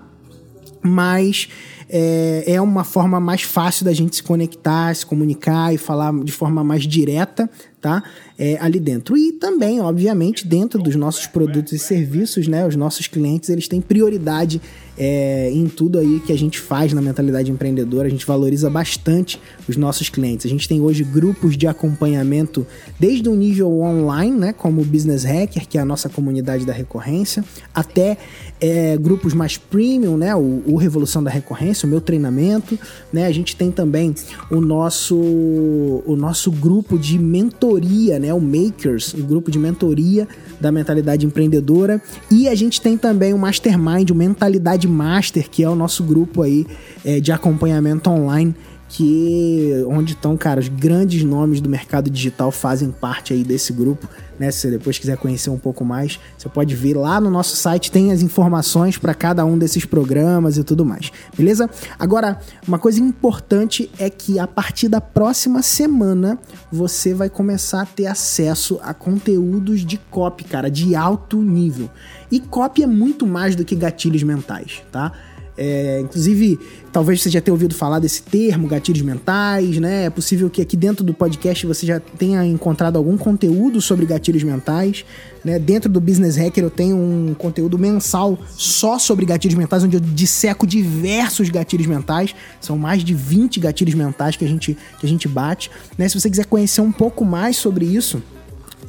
Mas 0.87 1.49
é, 1.89 2.45
é 2.47 2.61
uma 2.61 2.85
forma 2.85 3.19
mais 3.21 3.43
fácil 3.43 3.85
da 3.85 3.93
gente 3.93 4.17
se 4.17 4.23
conectar, 4.23 4.95
se 4.95 5.05
comunicar 5.07 5.73
e 5.73 5.79
falar 5.79 6.13
de 6.23 6.33
forma 6.33 6.63
mais 6.65 6.87
direta, 6.87 7.49
tá? 7.81 8.03
É, 8.39 8.59
ali 8.61 8.81
dentro. 8.81 9.17
E 9.17 9.33
também, 9.33 9.81
obviamente, 9.81 10.47
dentro 10.47 10.83
dos 10.83 10.97
nossos 10.97 11.27
produtos 11.27 11.73
e 11.73 11.79
serviços, 11.79 12.49
né? 12.49 12.67
Os 12.67 12.77
nossos 12.77 13.07
clientes, 13.07 13.49
eles 13.49 13.69
têm 13.69 13.81
prioridade 13.81 14.61
é, 14.99 15.51
em 15.53 15.67
tudo 15.69 15.99
aí 15.99 16.21
que 16.21 16.33
a 16.33 16.39
gente 16.39 16.59
faz 16.59 16.93
na 16.93 17.01
mentalidade 17.01 17.51
empreendedora. 17.51 18.09
A 18.09 18.11
gente 18.11 18.27
valoriza 18.27 18.69
bastante 18.69 19.41
os 19.69 19.77
nossos 19.77 20.09
clientes. 20.09 20.47
A 20.47 20.49
gente 20.49 20.69
tem 20.69 20.81
hoje 20.81 21.05
grupos 21.05 21.57
de 21.57 21.67
acompanhamento 21.67 22.67
desde 22.99 23.29
o 23.29 23.35
nível 23.35 23.81
online, 23.81 24.37
né? 24.37 24.53
Como 24.53 24.83
o 24.83 24.85
Business 24.85 25.25
Hacker, 25.25 25.67
que 25.69 25.79
é 25.79 25.81
a 25.81 25.85
nossa 25.85 26.09
comunidade 26.09 26.65
da 26.65 26.73
recorrência, 26.73 27.45
até 27.75 28.17
é, 28.61 28.97
grupos 28.97 29.35
mais 29.35 29.57
premium, 29.57 30.17
né? 30.17 30.35
O, 30.35 30.63
o, 30.67 30.77
Revolução 30.77 31.23
da 31.23 31.31
Recorrência, 31.31 31.87
o 31.87 31.91
meu 31.91 32.01
treinamento, 32.01 32.79
né? 33.13 33.27
A 33.27 33.33
gente 33.33 33.57
tem 33.57 33.71
também 33.71 34.15
o 34.51 34.61
nosso, 34.61 35.17
o 35.17 36.17
nosso 36.17 36.51
grupo 36.51 36.99
de 36.99 37.19
mentoria, 37.19 38.19
né? 38.19 38.33
O 38.33 38.41
Makers, 38.41 39.15
o 39.15 39.23
grupo 39.23 39.51
de 39.51 39.59
mentoria 39.59 40.29
da 40.61 40.71
mentalidade 40.71 41.27
empreendedora. 41.27 42.01
E 42.31 42.49
a 42.49 42.55
gente 42.55 42.81
tem 42.81 42.97
também 42.97 43.33
o 43.33 43.39
Mastermind, 43.39 44.11
o 44.11 44.15
Mentalidade 44.15 44.87
Master, 44.87 45.49
que 45.51 45.63
é 45.63 45.69
o 45.69 45.75
nosso 45.75 46.03
grupo 46.03 46.43
aí 46.43 46.67
é, 47.05 47.21
de 47.21 47.33
acompanhamento 47.33 48.11
online 48.11 48.55
que 48.89 49.85
onde 49.89 50.13
estão, 50.13 50.37
cara, 50.37 50.61
os 50.61 50.69
grandes 50.69 51.25
nomes 51.25 51.61
do 51.61 51.69
mercado 51.69 52.11
digital 52.11 52.51
fazem 52.51 52.91
parte 52.91 53.33
aí 53.33 53.43
desse 53.43 53.73
grupo, 53.73 54.09
né? 54.39 54.51
Se 54.51 54.61
você 54.61 54.71
depois 54.71 54.99
quiser 54.99 55.17
conhecer 55.17 55.51
um 55.51 55.59
pouco 55.59 55.85
mais, 55.85 56.21
você 56.37 56.49
pode 56.49 56.75
ver 56.75 56.97
lá 56.97 57.21
no 57.21 57.31
nosso 57.31 57.57
site, 57.57 57.91
tem 57.91 58.13
as 58.13 58.23
informações 58.23 58.99
para 58.99 59.15
cada 59.15 59.45
um 59.45 59.57
desses 59.57 59.85
programas 59.85 60.57
e 60.59 60.65
tudo 60.65 60.85
mais, 60.85 61.11
beleza? 61.37 61.69
Agora, 61.99 62.39
uma 62.67 62.79
coisa 62.79 63.01
importante 63.01 63.91
é 63.99 64.11
que 64.11 64.39
a 64.39 64.47
partir 64.47 64.89
da 64.89 65.01
próxima 65.01 65.63
semana 65.63 66.39
você 66.71 67.15
vai 67.15 67.29
começar 67.29 67.83
a 67.83 67.87
ter 67.87 68.07
acesso 68.07 68.79
a 68.83 68.93
conteúdos 68.93 69.85
de 69.85 69.99
copy, 69.99 70.45
cara, 70.45 70.71
de 70.71 70.95
alto 70.95 71.41
nível. 71.41 71.91
E 72.31 72.41
copy 72.41 72.83
é 72.83 72.87
muito 72.87 73.27
mais 73.27 73.57
do 73.57 73.65
que 73.65 73.75
gatilhos 73.75 74.23
mentais, 74.23 74.83
tá? 74.91 75.13
É, 75.57 76.01
inclusive, 76.01 76.59
talvez 76.93 77.23
você 77.23 77.31
já 77.31 77.41
tenha 77.41 77.55
ouvido 77.55 77.75
falar 77.75 78.01
desse 78.01 78.23
termo, 78.23 78.67
gatilhos 78.67 79.03
mentais, 79.03 79.79
né? 79.79 80.07
É 80.07 80.11
possível 80.11 80.51
que 80.51 80.61
aqui 80.61 80.77
dentro 80.77 81.05
do 81.05 81.15
podcast 81.15 81.65
você 81.65 81.87
já 81.87 82.01
tenha 82.01 82.45
encontrado 82.45 82.97
algum 82.97 83.17
conteúdo 83.17 83.81
sobre 83.81 84.05
gatilhos 84.05 84.43
mentais. 84.43 85.05
Né? 85.45 85.59
Dentro 85.59 85.91
do 85.91 86.01
Business 86.01 86.37
Hacker 86.37 86.65
eu 86.65 86.71
tenho 86.71 86.97
um 86.97 87.35
conteúdo 87.35 87.79
mensal 87.79 88.39
só 88.51 88.99
sobre 88.99 89.27
gatilhos 89.27 89.57
mentais, 89.57 89.85
onde 89.85 89.97
eu 89.97 90.01
disseco 90.01 90.67
diversos 90.67 91.51
gatilhos 91.51 91.87
mentais. 91.87 92.35
São 92.61 92.77
mais 92.77 93.05
de 93.05 93.15
20 93.15 93.61
gatilhos 93.61 93.95
mentais 93.95 94.37
que 94.37 94.45
a 94.45 94.49
gente, 94.49 94.77
que 94.99 95.07
a 95.07 95.09
gente 95.09 95.29
bate. 95.29 95.71
Né? 95.97 96.09
Se 96.09 96.19
você 96.19 96.29
quiser 96.29 96.47
conhecer 96.47 96.81
um 96.81 96.91
pouco 96.91 97.25
mais 97.25 97.57
sobre 97.57 97.85
isso, 97.85 98.21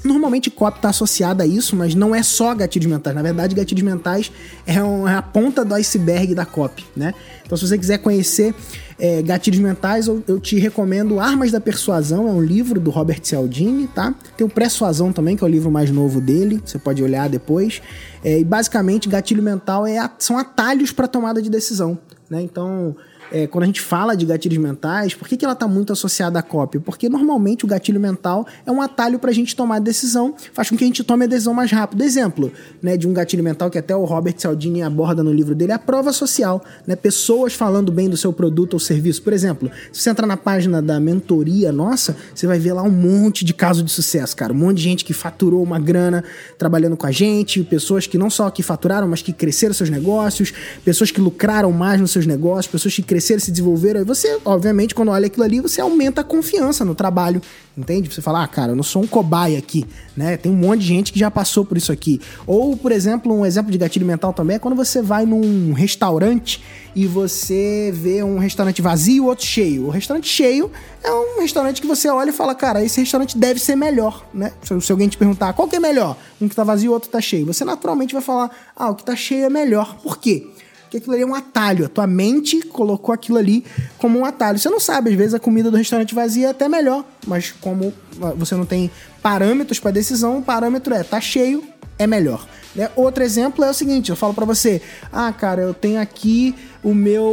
Normalmente 0.06 0.52
copy 0.52 0.78
está 0.78 0.90
associado 0.90 1.42
a 1.42 1.48
isso, 1.48 1.76
mas 1.76 1.96
não 1.96 2.14
é 2.14 2.22
só 2.22 2.54
gatilhos 2.54 2.88
mentais. 2.88 3.16
Na 3.16 3.24
verdade, 3.24 3.56
gatilhos 3.56 3.84
mentais 3.84 4.32
é, 4.66 4.82
um, 4.82 5.08
é 5.08 5.16
a 5.16 5.22
ponta 5.22 5.66
do 5.66 5.74
iceberg 5.74 6.36
da 6.36 6.46
copy, 6.46 6.86
né? 6.96 7.14
Então, 7.44 7.58
se 7.58 7.68
você 7.68 7.76
quiser 7.76 7.98
conhecer 7.98 8.54
é, 9.00 9.24
gatilhos 9.24 9.60
mentais, 9.60 10.06
eu, 10.06 10.24
eu, 10.28 10.40
te 10.40 10.60
recomendo 10.60 11.20
Armas 11.20 11.52
da 11.52 11.60
Persuasão, 11.60 12.28
é 12.28 12.32
um 12.32 12.42
livro 12.42 12.80
do 12.80 12.92
Robert 12.92 13.20
Cialdini, 13.24 13.88
tá? 13.88 14.14
Tem 14.38 14.46
o 14.46 14.50
Persuasão 14.50 15.12
também, 15.12 15.36
que 15.36 15.44
é 15.44 15.48
o 15.48 15.50
livro 15.50 15.72
mais 15.72 15.90
novo 15.90 16.22
dele, 16.22 16.62
você 16.64 16.78
pode 16.78 17.02
olhar 17.02 17.28
depois. 17.28 17.82
É, 18.24 18.40
e 18.40 18.44
basicamente, 18.44 19.10
gatilho 19.10 19.42
mental 19.42 19.88
é, 19.88 20.08
são 20.20 20.38
atalhos 20.38 20.92
para 20.92 21.08
tomada 21.08 21.42
de 21.42 21.50
decisão, 21.50 21.98
né? 22.30 22.44
Então, 22.44 22.96
é, 23.32 23.48
quando 23.48 23.64
a 23.64 23.68
gente 23.68 23.82
fala 23.82 24.16
de 24.16 24.26
gatilhos 24.26 24.58
mentais, 24.58 25.14
por 25.14 25.28
que, 25.28 25.38
que 25.38 25.46
ela 25.46 25.54
está 25.54 25.68
muito 25.68 25.92
associada 25.94 26.40
à 26.40 26.42
cópia? 26.42 26.80
Porque 26.80 27.10
normalmente 27.10 27.66
o 27.66 27.68
gatilho 27.68 28.00
mental 28.00 28.46
é 28.66 28.72
um 28.72 28.82
atalho 28.82 29.20
para 29.20 29.32
a 29.32 29.34
gente 29.34 29.56
tomar 29.56 29.80
decisão, 29.80 30.36
faz 30.54 30.70
com 30.70 30.78
que 30.78 30.84
a 30.84 30.88
gente 30.88 31.04
tome 31.04 31.26
a 31.26 31.28
decisão 31.28 31.54
mais 31.54 31.72
rápido. 31.72 32.04
Exemplo 32.04 32.52
né, 32.82 32.98
de 32.98 33.08
um 33.08 33.14
gatilho 33.14 33.44
mental 33.44 33.70
que 33.70 33.78
até 33.78 33.96
o 33.96 34.04
Robert 34.06 34.36
Cialdini 34.38 34.82
aborda 34.82 35.24
no 35.24 35.34
livro 35.34 35.56
dele 35.56 35.72
é 35.72 35.76
a 35.76 35.80
prova 35.80 36.12
social. 36.14 36.64
Né? 36.86 36.96
Pessoas 36.96 37.54
falando 37.54 37.92
bem 37.92 38.10
do 38.10 38.18
seu 38.18 38.32
produto 38.32 38.74
ou 38.74 38.80
serviço. 38.80 39.22
Por 39.22 39.34
exemplo, 39.34 39.72
se 39.92 40.02
você 40.02 40.10
entrar 40.10 40.28
na 40.28 40.38
página 40.38 40.82
da 40.82 41.00
mentoria 41.00 41.72
nossa, 41.72 42.16
você 42.34 42.48
vai 42.48 42.60
ver 42.60 42.74
lá 42.74 42.84
um 42.84 42.92
monte 42.92 43.44
de 43.44 43.54
casos 43.54 43.84
de 43.84 43.92
sucesso, 43.92 44.36
cara. 44.36 44.54
Um 44.54 44.58
monte 44.58 44.78
de 44.78 44.84
gente 44.84 45.06
que 45.06 45.14
faturou 45.14 45.64
uma 45.64 45.80
grana 45.80 46.24
trabalhando 46.58 46.98
com 46.98 47.08
a 47.08 47.12
gente, 47.12 47.64
pessoas 47.64 48.08
que 48.08 48.18
não 48.18 48.30
só 48.30 48.50
que 48.50 48.62
faturaram, 48.62 49.08
mas 49.08 49.22
que 49.22 49.34
cresceram 49.34 49.74
seus 49.74 49.90
negócios, 49.90 50.54
pessoas 50.84 51.12
que 51.12 51.22
lucraram 51.22 51.72
mais 51.72 52.00
nos 52.00 52.12
seus 52.12 52.26
negócios, 52.26 52.68
pessoas 52.72 52.96
que 52.96 53.04
cresceram, 53.16 53.40
se 53.40 53.52
desenvolveram. 53.52 54.02
Aí 54.02 54.06
você, 54.06 54.38
obviamente, 54.44 54.94
quando 54.94 55.10
olha 55.10 55.28
aquilo 55.28 55.46
ali, 55.46 55.62
você 55.62 55.80
aumenta 55.80 56.20
a 56.20 56.24
confiança 56.24 56.84
no 56.84 56.94
trabalho, 56.94 57.42
entende? 57.78 58.14
Você 58.14 58.22
fala, 58.22 58.44
ah, 58.44 58.48
cara, 58.48 58.74
eu 58.74 58.76
não 58.76 58.84
sou 58.84 59.04
um 59.04 59.08
cobaia 59.08 59.58
aqui, 59.58 59.86
né? 60.18 60.36
Tem 60.36 60.52
um 60.52 60.56
monte 60.56 60.82
de 60.82 60.88
gente 60.88 61.14
que 61.14 61.20
já 61.20 61.32
passou 61.32 61.64
por 61.64 61.78
isso 61.78 61.92
aqui. 61.92 62.20
Ou, 62.46 62.76
por 62.76 62.92
exemplo, 62.92 63.34
um 63.34 63.46
exemplo 63.46 63.72
de 63.72 63.78
gatilho 63.78 64.06
mental 64.06 64.34
também 64.34 64.58
é 64.58 64.60
quando 64.60 64.76
você 64.76 65.02
vai 65.02 65.26
num 65.26 65.72
restaurante 65.72 66.62
e 66.94 67.08
você 67.08 67.92
vê 67.96 68.22
um 68.22 68.38
restaurante 68.38 68.82
vazio 68.82 69.16
e 69.16 69.28
outro 69.28 69.46
cheio. 69.46 69.86
O 69.86 69.90
restaurante 69.90 70.28
cheio 70.28 70.70
é 71.02 71.12
um 71.12 71.40
restaurante 71.40 71.80
que 71.80 71.88
você 71.88 72.10
olha 72.10 72.32
e 72.32 72.34
fala, 72.34 72.54
cara, 72.54 72.84
esse 72.84 73.00
restaurante 73.00 73.38
deve 73.38 73.62
ser 73.62 73.78
melhor, 73.78 74.26
né? 74.34 74.52
Se, 74.62 74.92
alguém 74.92 75.08
te 75.08 75.18
perguntar 75.18 75.54
qual 75.54 75.70
que 75.70 75.78
é 75.78 75.80
melhor, 75.80 76.18
um 76.42 76.50
que 76.50 76.56
tá 76.56 76.66
vazio 76.66 76.92
e 76.92 76.94
outro 76.94 77.10
tá 77.10 77.22
cheio, 77.22 77.46
você 77.46 77.64
naturalmente 77.64 78.14
vai 78.14 78.22
falar, 78.22 78.52
ah, 78.76 78.90
o 78.90 78.96
que 78.96 79.06
tá 79.06 79.16
cheio 79.16 79.46
é 79.46 79.50
melhor. 79.50 79.98
Por 80.04 80.18
quê? 80.18 80.48
Que 80.96 81.04
aquilo 81.04 81.14
ali 81.14 81.24
é 81.24 81.26
um 81.26 81.36
atalho. 81.36 81.86
A 81.86 81.90
tua 81.90 82.08
mente 82.08 82.62
colocou 82.62 83.14
aquilo 83.14 83.38
ali 83.38 83.64
como 83.98 84.20
um 84.20 84.26
atalho. 84.26 84.58
Você 84.58 84.70
não 84.70 84.80
sabe, 84.80 85.12
às 85.12 85.16
vezes 85.16 85.34
a 85.34 85.40
comida 85.40 85.70
do 85.70 85.78
restaurante 85.78 86.16
vazia 86.16 86.48
é 86.48 86.50
até 86.52 86.68
melhor, 86.68 87.06
mas 87.28 87.52
como 87.52 87.94
você 88.36 88.56
não 88.56 88.66
tem 88.66 88.90
parâmetros 89.22 89.80
para 89.80 89.92
decisão, 89.92 90.40
o 90.40 90.42
parâmetro 90.42 90.94
é 90.94 91.04
tá 91.04 91.20
cheio, 91.20 91.64
é 91.98 92.08
melhor. 92.08 92.46
Né? 92.76 92.90
Outro 92.96 93.24
exemplo 93.24 93.64
é 93.64 93.70
o 93.70 93.74
seguinte, 93.74 94.10
eu 94.10 94.16
falo 94.16 94.34
para 94.34 94.46
você, 94.46 94.82
ah, 95.12 95.32
cara, 95.32 95.62
eu 95.62 95.74
tenho 95.74 96.00
aqui 96.00 96.54
o 96.84 96.94
meu, 96.94 97.24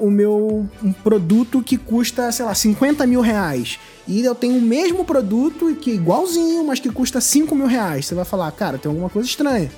o 0.00 0.10
meu 0.10 0.68
um 0.82 0.92
produto 0.92 1.62
que 1.62 1.76
custa, 1.76 2.30
sei 2.30 2.44
lá, 2.44 2.54
50 2.54 3.06
mil 3.06 3.20
reais. 3.20 3.78
E 4.06 4.24
eu 4.24 4.34
tenho 4.34 4.58
o 4.58 4.60
mesmo 4.60 5.04
produto 5.04 5.74
que 5.74 5.90
é 5.90 5.94
igualzinho, 5.94 6.64
mas 6.64 6.78
que 6.78 6.90
custa 6.90 7.20
5 7.20 7.54
mil 7.54 7.66
reais. 7.66 8.06
Você 8.06 8.14
vai 8.14 8.24
falar, 8.24 8.50
cara, 8.52 8.78
tem 8.78 8.88
alguma 8.88 9.10
coisa 9.10 9.28
estranha. 9.28 9.70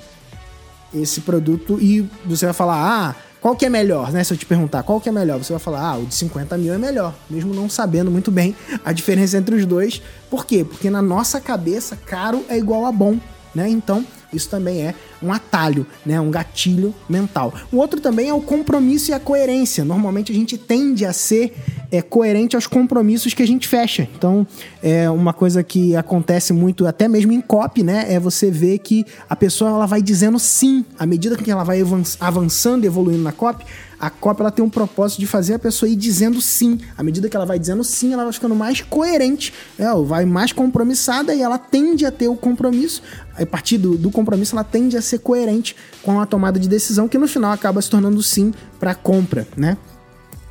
Esse 0.93 1.21
produto, 1.21 1.77
e 1.81 2.07
você 2.25 2.45
vai 2.45 2.53
falar, 2.53 2.77
ah, 2.77 3.15
qual 3.45 3.55
que 3.55 3.63
é 3.63 3.69
melhor, 3.69 4.11
né? 4.11 4.23
Se 4.23 4.33
eu 4.33 4.37
te 4.37 4.43
perguntar 4.43 4.81
qual 4.81 4.99
que 4.99 5.07
é 5.07 5.11
melhor, 5.11 5.37
você 5.37 5.53
vai 5.53 5.59
falar, 5.59 5.81
ah, 5.81 5.97
o 5.99 6.05
de 6.07 6.15
50 6.15 6.57
mil 6.57 6.73
é 6.73 6.79
melhor, 6.79 7.13
mesmo 7.29 7.53
não 7.53 7.69
sabendo 7.69 8.09
muito 8.09 8.31
bem 8.31 8.55
a 8.83 8.91
diferença 8.91 9.37
entre 9.37 9.53
os 9.53 9.67
dois. 9.67 10.01
Por 10.31 10.47
quê? 10.47 10.65
Porque 10.65 10.89
na 10.89 10.99
nossa 10.99 11.39
cabeça, 11.39 11.95
caro 11.95 12.43
é 12.49 12.57
igual 12.57 12.87
a 12.87 12.91
bom, 12.91 13.19
né? 13.53 13.69
Então, 13.69 14.03
isso 14.33 14.49
também 14.49 14.87
é 14.87 14.95
um 15.21 15.31
atalho, 15.31 15.85
né? 16.03 16.19
Um 16.19 16.31
gatilho 16.31 16.91
mental. 17.07 17.53
O 17.71 17.77
outro 17.77 18.01
também 18.01 18.29
é 18.29 18.33
o 18.33 18.41
compromisso 18.41 19.11
e 19.11 19.13
a 19.13 19.19
coerência. 19.19 19.85
Normalmente 19.85 20.31
a 20.31 20.35
gente 20.35 20.57
tende 20.57 21.05
a 21.05 21.13
ser 21.13 21.55
é, 21.91 22.01
coerente 22.01 22.55
aos 22.55 22.67
compromissos 22.67 23.33
que 23.33 23.43
a 23.43 23.47
gente 23.47 23.67
fecha. 23.67 24.07
Então, 24.15 24.45
é 24.81 25.09
uma 25.09 25.33
coisa 25.33 25.63
que 25.63 25.95
acontece 25.95 26.53
muito, 26.53 26.85
até 26.85 27.07
mesmo 27.07 27.31
em 27.31 27.41
copy, 27.41 27.83
né? 27.83 28.05
É 28.07 28.19
você 28.19 28.51
ver 28.51 28.79
que 28.79 29.05
a 29.29 29.35
pessoa 29.35 29.71
ela 29.71 29.85
vai 29.85 30.01
dizendo 30.01 30.39
sim. 30.39 30.85
À 30.97 31.05
medida 31.05 31.35
que 31.35 31.49
ela 31.49 31.63
vai 31.63 31.81
avançando 32.19 32.85
evoluindo 32.85 33.23
na 33.23 33.31
copy, 33.31 33.65
a 33.99 34.09
cópia 34.09 34.43
ela 34.43 34.51
tem 34.51 34.63
um 34.63 34.69
propósito 34.69 35.19
de 35.19 35.27
fazer 35.27 35.55
a 35.55 35.59
pessoa 35.59 35.89
ir 35.89 35.95
dizendo 35.95 36.41
sim. 36.41 36.79
À 36.97 37.03
medida 37.03 37.29
que 37.29 37.35
ela 37.35 37.45
vai 37.45 37.57
dizendo 37.57 37.83
sim, 37.83 38.13
ela 38.13 38.23
vai 38.23 38.33
ficando 38.33 38.55
mais 38.55 38.81
coerente, 38.81 39.53
né? 39.77 39.87
vai 40.05 40.25
mais 40.25 40.51
compromissada 40.51 41.33
e 41.33 41.41
ela 41.41 41.57
tende 41.57 42.05
a 42.05 42.11
ter 42.11 42.27
o 42.27 42.35
compromisso. 42.35 43.01
A 43.37 43.45
partir 43.45 43.77
do, 43.77 43.97
do 43.97 44.11
compromisso, 44.11 44.55
ela 44.55 44.63
tende 44.63 44.97
a 44.97 45.01
ser 45.01 45.19
coerente 45.19 45.75
com 46.03 46.19
a 46.19 46.25
tomada 46.25 46.59
de 46.59 46.67
decisão, 46.67 47.07
que 47.07 47.17
no 47.17 47.27
final 47.27 47.51
acaba 47.51 47.81
se 47.81 47.89
tornando 47.89 48.21
sim 48.21 48.53
para 48.79 48.93
compra, 48.93 49.47
né? 49.55 49.77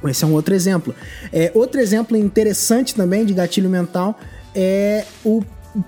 Esse 0.09 0.25
é 0.25 0.27
um 0.27 0.33
outro 0.33 0.55
exemplo. 0.55 0.95
É, 1.33 1.51
outro 1.55 1.81
exemplo 1.81 2.17
interessante 2.17 2.95
também 2.95 3.25
de 3.25 3.35
gatilho 3.35 3.71
mental 3.71 4.19
é 4.55 5.05
o 5.25 5.43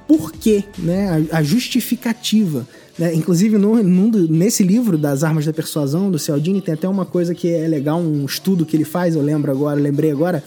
porquê, 0.07 0.65
né? 0.79 1.27
a, 1.31 1.39
a 1.39 1.43
justificativa. 1.43 2.67
Né? 2.99 3.15
Inclusive, 3.15 3.59
no, 3.59 3.83
no, 3.83 4.11
nesse 4.29 4.63
livro 4.63 4.97
das 4.97 5.23
Armas 5.23 5.45
da 5.45 5.53
Persuasão, 5.53 6.11
do 6.11 6.19
Cialdini, 6.19 6.61
tem 6.61 6.75
até 6.75 6.89
uma 6.89 7.05
coisa 7.05 7.35
que 7.35 7.53
é 7.53 7.69
legal, 7.69 8.01
um 8.01 8.25
estudo 8.25 8.65
que 8.65 8.77
ele 8.77 8.85
faz, 8.85 9.15
eu 9.15 9.23
lembro 9.23 9.51
agora, 9.51 9.79
lembrei 9.79 10.11
agora, 10.11 10.43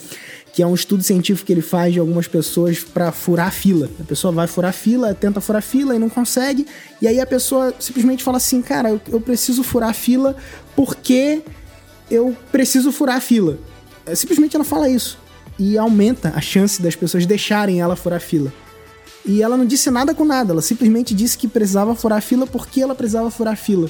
que 0.52 0.64
é 0.64 0.68
um 0.68 0.74
estudo 0.74 1.04
científico 1.04 1.46
que 1.46 1.54
ele 1.54 1.62
faz 1.62 1.94
de 1.94 2.00
algumas 2.00 2.28
pessoas 2.28 2.80
para 2.80 3.12
furar 3.12 3.52
fila. 3.52 3.90
A 4.00 4.04
pessoa 4.04 4.34
vai 4.34 4.48
furar 4.48 4.74
fila, 4.74 5.14
tenta 5.14 5.40
furar 5.40 5.62
fila 5.62 5.96
e 5.96 6.00
não 6.00 6.10
consegue, 6.10 6.66
e 7.02 7.08
aí 7.08 7.20
a 7.20 7.26
pessoa 7.26 7.74
simplesmente 7.80 8.24
fala 8.24 8.38
assim: 8.38 8.62
Cara, 8.62 8.90
eu, 8.90 9.02
eu 9.12 9.22
preciso 9.22 9.64
furar 9.64 9.94
fila 9.94 10.36
porque 10.76 11.44
eu 12.10 12.36
preciso 12.52 12.92
furar 12.92 13.18
a 13.18 13.22
fila. 13.22 13.58
É, 14.06 14.16
simplesmente 14.16 14.56
ela 14.56 14.66
fala 14.66 14.90
isso. 14.90 15.18
E 15.58 15.78
aumenta 15.78 16.34
a 16.36 16.42
chance 16.42 16.82
das 16.82 16.96
pessoas 16.96 17.26
deixarem 17.26 17.82
ela 17.82 17.96
furar 17.96 18.18
a 18.18 18.22
fila. 18.22 18.52
E 19.26 19.44
ela 19.44 19.58
não 19.58 19.66
disse 19.66 19.92
nada 19.92 20.14
com 20.16 20.24
nada, 20.24 20.54
ela 20.54 20.62
simplesmente 20.62 21.14
disse 21.14 21.38
que 21.38 21.48
precisava 21.48 21.94
furar 21.94 22.20
a 22.20 22.22
fila 22.22 22.48
porque 22.48 22.82
ela 22.82 22.96
precisava 22.96 23.30
furar 23.30 23.54
a 23.54 23.58
fila. 23.58 23.90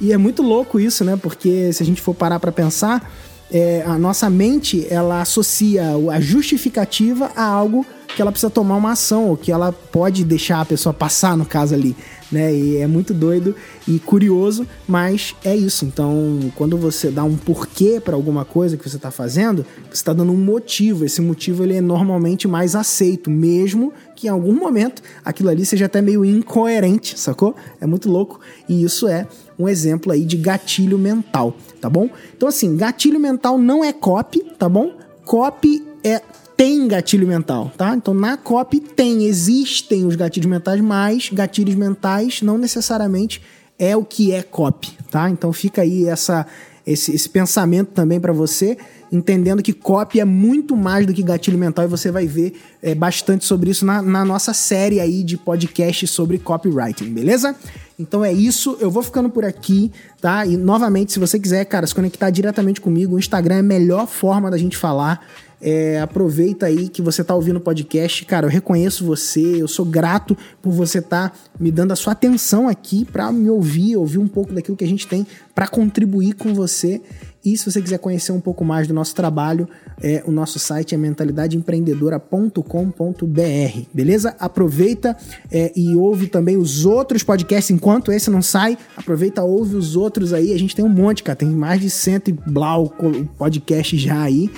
E 0.00 0.12
é 0.12 0.16
muito 0.16 0.42
louco 0.42 0.80
isso, 0.80 1.04
né? 1.04 1.16
Porque 1.16 1.72
se 1.72 1.82
a 1.82 1.86
gente 1.86 2.02
for 2.02 2.14
parar 2.14 2.40
para 2.40 2.50
pensar, 2.50 3.10
é, 3.50 3.84
a 3.86 3.96
nossa 3.96 4.28
mente 4.28 4.86
ela 4.90 5.20
associa 5.20 5.84
a 6.12 6.20
justificativa 6.20 7.30
a 7.36 7.44
algo 7.44 7.86
que 8.14 8.22
ela 8.22 8.30
precisa 8.30 8.50
tomar 8.50 8.76
uma 8.76 8.92
ação, 8.92 9.28
ou 9.28 9.36
que 9.36 9.50
ela 9.50 9.72
pode 9.72 10.24
deixar 10.24 10.60
a 10.60 10.64
pessoa 10.64 10.92
passar, 10.92 11.36
no 11.36 11.44
caso 11.44 11.74
ali 11.74 11.96
né? 12.34 12.54
E 12.54 12.76
é 12.76 12.86
muito 12.86 13.14
doido 13.14 13.54
e 13.86 13.98
curioso, 13.98 14.66
mas 14.86 15.34
é 15.44 15.56
isso. 15.56 15.84
Então, 15.84 16.38
quando 16.54 16.76
você 16.76 17.10
dá 17.10 17.24
um 17.24 17.36
porquê 17.36 18.00
para 18.04 18.14
alguma 18.14 18.44
coisa 18.44 18.76
que 18.76 18.88
você 18.88 18.96
está 18.96 19.10
fazendo, 19.10 19.64
você 19.88 19.94
está 19.94 20.12
dando 20.12 20.32
um 20.32 20.36
motivo. 20.36 21.04
Esse 21.04 21.22
motivo 21.22 21.62
ele 21.62 21.76
é 21.76 21.80
normalmente 21.80 22.46
mais 22.48 22.74
aceito, 22.74 23.30
mesmo 23.30 23.92
que 24.16 24.26
em 24.26 24.30
algum 24.30 24.52
momento 24.52 25.02
aquilo 25.24 25.48
ali 25.48 25.64
seja 25.64 25.86
até 25.86 26.02
meio 26.02 26.24
incoerente, 26.24 27.18
sacou? 27.18 27.54
É 27.80 27.86
muito 27.86 28.10
louco. 28.10 28.40
E 28.68 28.82
isso 28.82 29.08
é 29.08 29.26
um 29.58 29.68
exemplo 29.68 30.12
aí 30.12 30.24
de 30.24 30.36
gatilho 30.36 30.98
mental, 30.98 31.56
tá 31.80 31.88
bom? 31.88 32.10
Então, 32.36 32.48
assim, 32.48 32.76
gatilho 32.76 33.20
mental 33.20 33.56
não 33.56 33.84
é 33.84 33.92
copy, 33.92 34.40
tá 34.58 34.68
bom? 34.68 34.92
Copy 35.24 35.82
é 36.02 36.20
tem 36.64 36.88
gatilho 36.88 37.28
mental, 37.28 37.70
tá? 37.76 37.94
Então 37.94 38.14
na 38.14 38.38
COP 38.38 38.80
tem, 38.80 39.26
existem 39.26 40.06
os 40.06 40.16
gatilhos 40.16 40.48
mentais, 40.48 40.80
mas 40.80 41.28
gatilhos 41.30 41.74
mentais 41.74 42.40
não 42.40 42.56
necessariamente 42.56 43.42
é 43.78 43.94
o 43.94 44.02
que 44.02 44.32
é 44.32 44.42
COP, 44.42 44.96
tá? 45.10 45.28
Então 45.28 45.52
fica 45.52 45.82
aí 45.82 46.06
essa, 46.06 46.46
esse, 46.86 47.14
esse 47.14 47.28
pensamento 47.28 47.88
também 47.88 48.18
para 48.18 48.32
você, 48.32 48.78
entendendo 49.12 49.62
que 49.62 49.74
COP 49.74 50.18
é 50.18 50.24
muito 50.24 50.74
mais 50.74 51.06
do 51.06 51.12
que 51.12 51.22
gatilho 51.22 51.58
mental 51.58 51.84
e 51.84 51.88
você 51.88 52.10
vai 52.10 52.26
ver 52.26 52.54
é, 52.82 52.94
bastante 52.94 53.44
sobre 53.44 53.68
isso 53.68 53.84
na, 53.84 54.00
na 54.00 54.24
nossa 54.24 54.54
série 54.54 55.00
aí 55.00 55.22
de 55.22 55.36
podcast 55.36 56.06
sobre 56.06 56.38
copywriting, 56.38 57.12
beleza? 57.12 57.54
Então 57.98 58.24
é 58.24 58.32
isso, 58.32 58.78
eu 58.80 58.90
vou 58.90 59.02
ficando 59.02 59.28
por 59.28 59.44
aqui, 59.44 59.92
tá? 60.18 60.46
E 60.46 60.56
novamente, 60.56 61.12
se 61.12 61.18
você 61.18 61.38
quiser, 61.38 61.66
cara, 61.66 61.86
se 61.86 61.94
conectar 61.94 62.30
diretamente 62.30 62.80
comigo, 62.80 63.16
o 63.16 63.18
Instagram 63.18 63.56
é 63.56 63.60
a 63.60 63.62
melhor 63.62 64.06
forma 64.06 64.50
da 64.50 64.56
gente 64.56 64.78
falar. 64.78 65.20
É, 65.66 65.98
aproveita 65.98 66.66
aí 66.66 66.90
que 66.90 67.00
você 67.00 67.24
tá 67.24 67.34
ouvindo 67.34 67.56
o 67.56 67.60
podcast. 67.60 68.22
Cara, 68.26 68.44
eu 68.44 68.50
reconheço 68.50 69.02
você, 69.02 69.62
eu 69.62 69.66
sou 69.66 69.86
grato 69.86 70.36
por 70.60 70.70
você 70.70 70.98
estar 70.98 71.30
tá 71.30 71.36
me 71.58 71.72
dando 71.72 71.92
a 71.92 71.96
sua 71.96 72.12
atenção 72.12 72.68
aqui 72.68 73.06
para 73.06 73.32
me 73.32 73.48
ouvir, 73.48 73.96
ouvir 73.96 74.18
um 74.18 74.28
pouco 74.28 74.52
daquilo 74.52 74.76
que 74.76 74.84
a 74.84 74.86
gente 74.86 75.08
tem 75.08 75.26
para 75.54 75.66
contribuir 75.66 76.34
com 76.34 76.52
você. 76.52 77.00
E 77.42 77.56
se 77.56 77.70
você 77.70 77.80
quiser 77.80 77.96
conhecer 77.98 78.32
um 78.32 78.40
pouco 78.40 78.62
mais 78.62 78.86
do 78.86 78.92
nosso 78.92 79.14
trabalho, 79.14 79.66
é, 80.02 80.22
o 80.26 80.30
nosso 80.30 80.58
site 80.58 80.94
é 80.94 80.98
mentalidadeempreendedora.com.br, 80.98 83.78
beleza? 83.92 84.36
Aproveita 84.38 85.16
é, 85.50 85.72
e 85.74 85.96
ouve 85.96 86.26
também 86.26 86.58
os 86.58 86.84
outros 86.84 87.22
podcasts 87.22 87.70
enquanto 87.70 88.12
esse 88.12 88.30
não 88.30 88.42
sai. 88.42 88.76
Aproveita, 88.94 89.42
ouve 89.42 89.76
os 89.76 89.96
outros 89.96 90.34
aí. 90.34 90.52
A 90.52 90.58
gente 90.58 90.76
tem 90.76 90.84
um 90.84 90.90
monte, 90.90 91.22
cara. 91.22 91.36
Tem 91.36 91.48
mais 91.48 91.80
de 91.80 91.88
cento 91.88 92.28
e 92.28 92.32
blau 92.32 92.94
podcast 93.38 93.96
já 93.96 94.22
aí. 94.22 94.50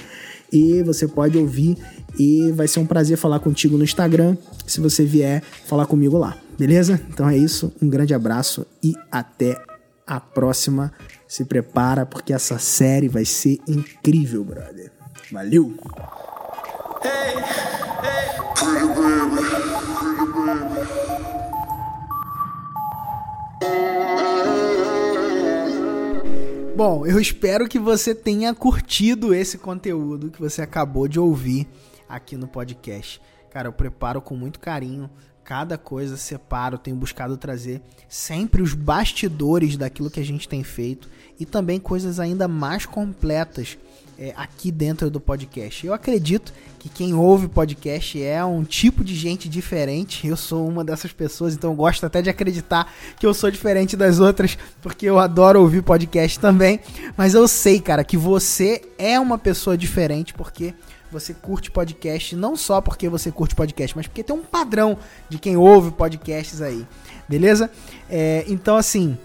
E 0.52 0.82
você 0.82 1.06
pode 1.06 1.36
ouvir 1.36 1.76
e 2.18 2.50
vai 2.52 2.66
ser 2.68 2.80
um 2.80 2.86
prazer 2.86 3.16
falar 3.16 3.40
contigo 3.40 3.76
no 3.76 3.84
Instagram 3.84 4.36
se 4.66 4.80
você 4.80 5.04
vier 5.04 5.42
falar 5.66 5.86
comigo 5.86 6.16
lá, 6.16 6.36
beleza? 6.58 7.00
Então 7.08 7.28
é 7.28 7.36
isso, 7.36 7.72
um 7.80 7.88
grande 7.88 8.14
abraço 8.14 8.66
e 8.82 8.94
até 9.10 9.60
a 10.06 10.20
próxima. 10.20 10.92
Se 11.28 11.44
prepara 11.44 12.06
porque 12.06 12.32
essa 12.32 12.58
série 12.58 13.08
vai 13.08 13.24
ser 13.24 13.58
incrível, 13.66 14.44
brother. 14.44 14.92
Valeu! 15.30 15.74
Hey, 17.02 17.36
hey. 17.38 19.05
Bom, 26.76 27.06
eu 27.06 27.18
espero 27.18 27.66
que 27.66 27.78
você 27.78 28.14
tenha 28.14 28.54
curtido 28.54 29.33
esse 29.33 29.56
conteúdo 29.56 30.30
que 30.30 30.38
você 30.38 30.61
acabou 30.61 31.09
de 31.09 31.18
ouvir 31.18 31.66
aqui 32.06 32.37
no 32.37 32.47
podcast. 32.47 33.18
Cara, 33.49 33.68
eu 33.68 33.73
preparo 33.73 34.21
com 34.21 34.37
muito 34.37 34.61
carinho 34.61 35.09
cada 35.42 35.78
coisa, 35.78 36.18
separo, 36.18 36.76
tenho 36.76 36.95
buscado 36.95 37.38
trazer 37.38 37.80
sempre 38.11 38.61
os 38.61 38.75
bastidores 38.75 39.78
daquilo 39.78 40.11
que 40.11 40.21
a 40.21 40.25
gente 40.25 40.47
tem 40.47 40.62
feito 40.62 41.09
e 41.40 41.47
também 41.47 41.80
coisas 41.80 42.21
ainda 42.21 42.47
mais 42.47 42.85
completas 42.85 43.78
é, 44.18 44.32
aqui 44.37 44.70
dentro 44.70 45.11
do 45.11 45.20
podcast. 45.20 45.87
Eu 45.87 45.92
acredito 45.92 46.52
que 46.78 46.88
quem 46.88 47.14
ouve 47.14 47.49
podcast 47.49 48.23
é 48.23 48.44
um 48.44 48.64
tipo 48.64 49.04
de 49.04 49.14
gente 49.14 49.49
diferente. 49.49 50.26
Eu 50.26 50.37
sou 50.37 50.66
uma 50.66 50.85
dessas 50.85 51.12
pessoas, 51.12 51.54
então 51.54 51.70
eu 51.70 51.76
gosto 51.76 52.04
até 52.04 52.23
de 52.23 52.30
acreditar 52.30 52.92
que 53.18 53.26
eu 53.26 53.35
sou 53.35 53.50
diferente 53.50 53.96
das 53.96 54.18
outras, 54.18 54.56
porque 54.80 55.06
eu 55.06 55.18
adoro 55.18 55.61
ouvir 55.61 55.82
podcast 55.82 56.38
também. 56.38 56.80
Mas 57.16 57.35
eu 57.35 57.46
sei, 57.46 57.80
cara, 57.80 58.04
que 58.04 58.16
você 58.16 58.82
é 58.99 59.18
uma 59.20 59.38
pessoa 59.38 59.76
diferente, 59.76 60.32
porque 60.32 60.75
você 61.11 61.32
curte 61.32 61.70
podcast, 61.70 62.35
não 62.35 62.56
só 62.56 62.80
porque 62.80 63.08
você 63.08 63.30
curte 63.30 63.54
podcast, 63.54 63.96
mas 63.96 64.06
porque 64.06 64.25
tem 64.25 64.35
um 64.35 64.42
padrão 64.42 64.99
de 65.28 65.38
quem 65.38 65.56
ouve 65.56 65.90
podcasts 65.92 66.61
aí, 66.61 66.87
beleza? 67.28 67.70
É, 68.11 68.44
então, 68.49 68.76
assim, 68.76 69.16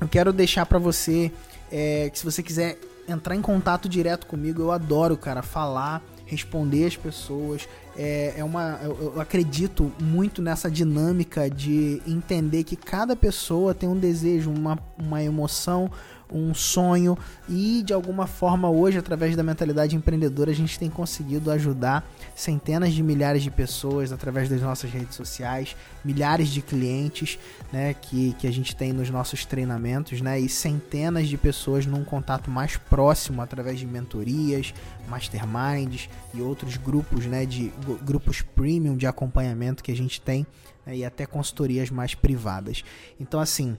eu 0.00 0.08
quero 0.08 0.32
deixar 0.32 0.66
para 0.66 0.78
você 0.78 1.30
é, 1.70 2.10
que 2.10 2.18
se 2.18 2.24
você 2.24 2.42
quiser 2.42 2.78
entrar 3.08 3.34
em 3.34 3.42
contato 3.42 3.88
direto 3.88 4.26
comigo. 4.26 4.62
Eu 4.62 4.72
adoro, 4.72 5.16
cara, 5.16 5.42
falar, 5.42 6.02
responder 6.26 6.86
as 6.86 6.96
pessoas. 6.96 7.68
É, 7.96 8.34
é 8.36 8.44
uma, 8.44 8.80
eu, 8.82 9.12
eu 9.14 9.20
acredito 9.20 9.92
muito 10.00 10.42
nessa 10.42 10.70
dinâmica 10.70 11.48
de 11.48 12.02
entender 12.06 12.64
que 12.64 12.76
cada 12.76 13.14
pessoa 13.14 13.74
tem 13.74 13.88
um 13.88 13.98
desejo, 13.98 14.50
uma, 14.50 14.78
uma 14.98 15.22
emoção, 15.22 15.90
um 16.32 16.54
sonho 16.54 17.16
e 17.48 17.82
de 17.84 17.92
alguma 17.92 18.26
forma 18.26 18.68
hoje 18.68 18.98
através 18.98 19.36
da 19.36 19.42
mentalidade 19.42 19.94
empreendedora 19.94 20.50
a 20.50 20.54
gente 20.54 20.78
tem 20.78 20.88
conseguido 20.88 21.50
ajudar 21.50 22.04
centenas 22.34 22.92
de 22.92 23.02
milhares 23.02 23.42
de 23.42 23.50
pessoas 23.50 24.12
através 24.12 24.48
das 24.48 24.60
nossas 24.60 24.90
redes 24.90 25.14
sociais, 25.14 25.76
milhares 26.04 26.48
de 26.48 26.62
clientes, 26.62 27.38
né, 27.72 27.94
que, 27.94 28.34
que 28.38 28.46
a 28.46 28.52
gente 28.52 28.74
tem 28.74 28.92
nos 28.92 29.10
nossos 29.10 29.44
treinamentos, 29.44 30.20
né, 30.20 30.38
e 30.38 30.48
centenas 30.48 31.28
de 31.28 31.36
pessoas 31.36 31.86
num 31.86 32.04
contato 32.04 32.50
mais 32.50 32.76
próximo 32.76 33.42
através 33.42 33.78
de 33.78 33.86
mentorias, 33.86 34.74
masterminds 35.08 36.08
e 36.32 36.40
outros 36.40 36.76
grupos, 36.76 37.26
né, 37.26 37.46
de 37.46 37.72
grupos 38.02 38.42
premium 38.42 38.96
de 38.96 39.06
acompanhamento 39.06 39.82
que 39.82 39.92
a 39.92 39.96
gente 39.96 40.20
tem 40.20 40.46
né, 40.84 40.96
e 40.96 41.04
até 41.04 41.26
consultorias 41.26 41.90
mais 41.90 42.14
privadas. 42.14 42.82
Então 43.20 43.38
assim, 43.38 43.76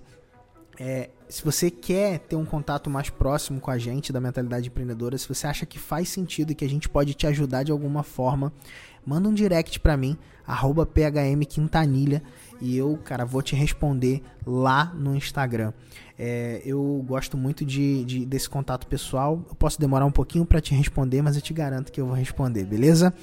é, 0.80 1.10
se 1.28 1.44
você 1.44 1.72
quer 1.72 2.20
ter 2.20 2.36
um 2.36 2.46
contato 2.46 2.90
mais 2.90 3.10
próximo 3.10 3.60
com 3.60 3.72
a 3.72 3.78
gente 3.78 4.14
da 4.14 4.22
mentalidade 4.22 4.68
empreendedora, 4.68 5.18
se 5.18 5.28
você 5.28 5.48
acha 5.48 5.66
que 5.66 5.80
faz 5.80 6.10
sentido 6.10 6.52
e 6.52 6.56
que 6.56 6.66
a 6.66 6.70
gente 6.70 6.88
pode 6.88 7.14
te 7.14 7.26
ajudar 7.26 7.64
de 7.64 7.72
alguma 7.72 8.04
forma, 8.04 8.54
manda 9.06 9.28
um 9.28 9.34
direct 9.34 9.80
para 9.80 9.98
mim, 9.98 10.18
arroba 10.46 10.86
phmquintanilha, 10.86 12.22
e 12.62 12.78
eu, 12.78 12.98
cara, 13.04 13.26
vou 13.26 13.42
te 13.42 13.56
responder 13.56 14.22
lá 14.46 14.94
no 14.96 15.16
Instagram. 15.16 15.74
É, 16.18 16.62
eu 16.66 17.04
gosto 17.06 17.38
muito 17.38 17.66
de, 17.66 18.06
de, 18.06 18.26
desse 18.26 18.50
contato 18.50 18.88
pessoal. 18.88 19.44
Eu 19.50 19.56
posso 19.56 19.80
demorar 19.80 20.06
um 20.06 20.12
pouquinho 20.12 20.46
para 20.46 20.62
te 20.62 20.74
responder, 20.74 21.22
mas 21.22 21.36
eu 21.36 21.42
te 21.42 21.54
garanto 21.54 21.92
que 21.92 22.00
eu 22.00 22.06
vou 22.06 22.16
responder, 22.16 22.64
beleza? 22.66 23.14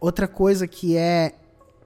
Outra 0.00 0.26
coisa 0.26 0.66
que 0.66 0.96
é 0.96 1.34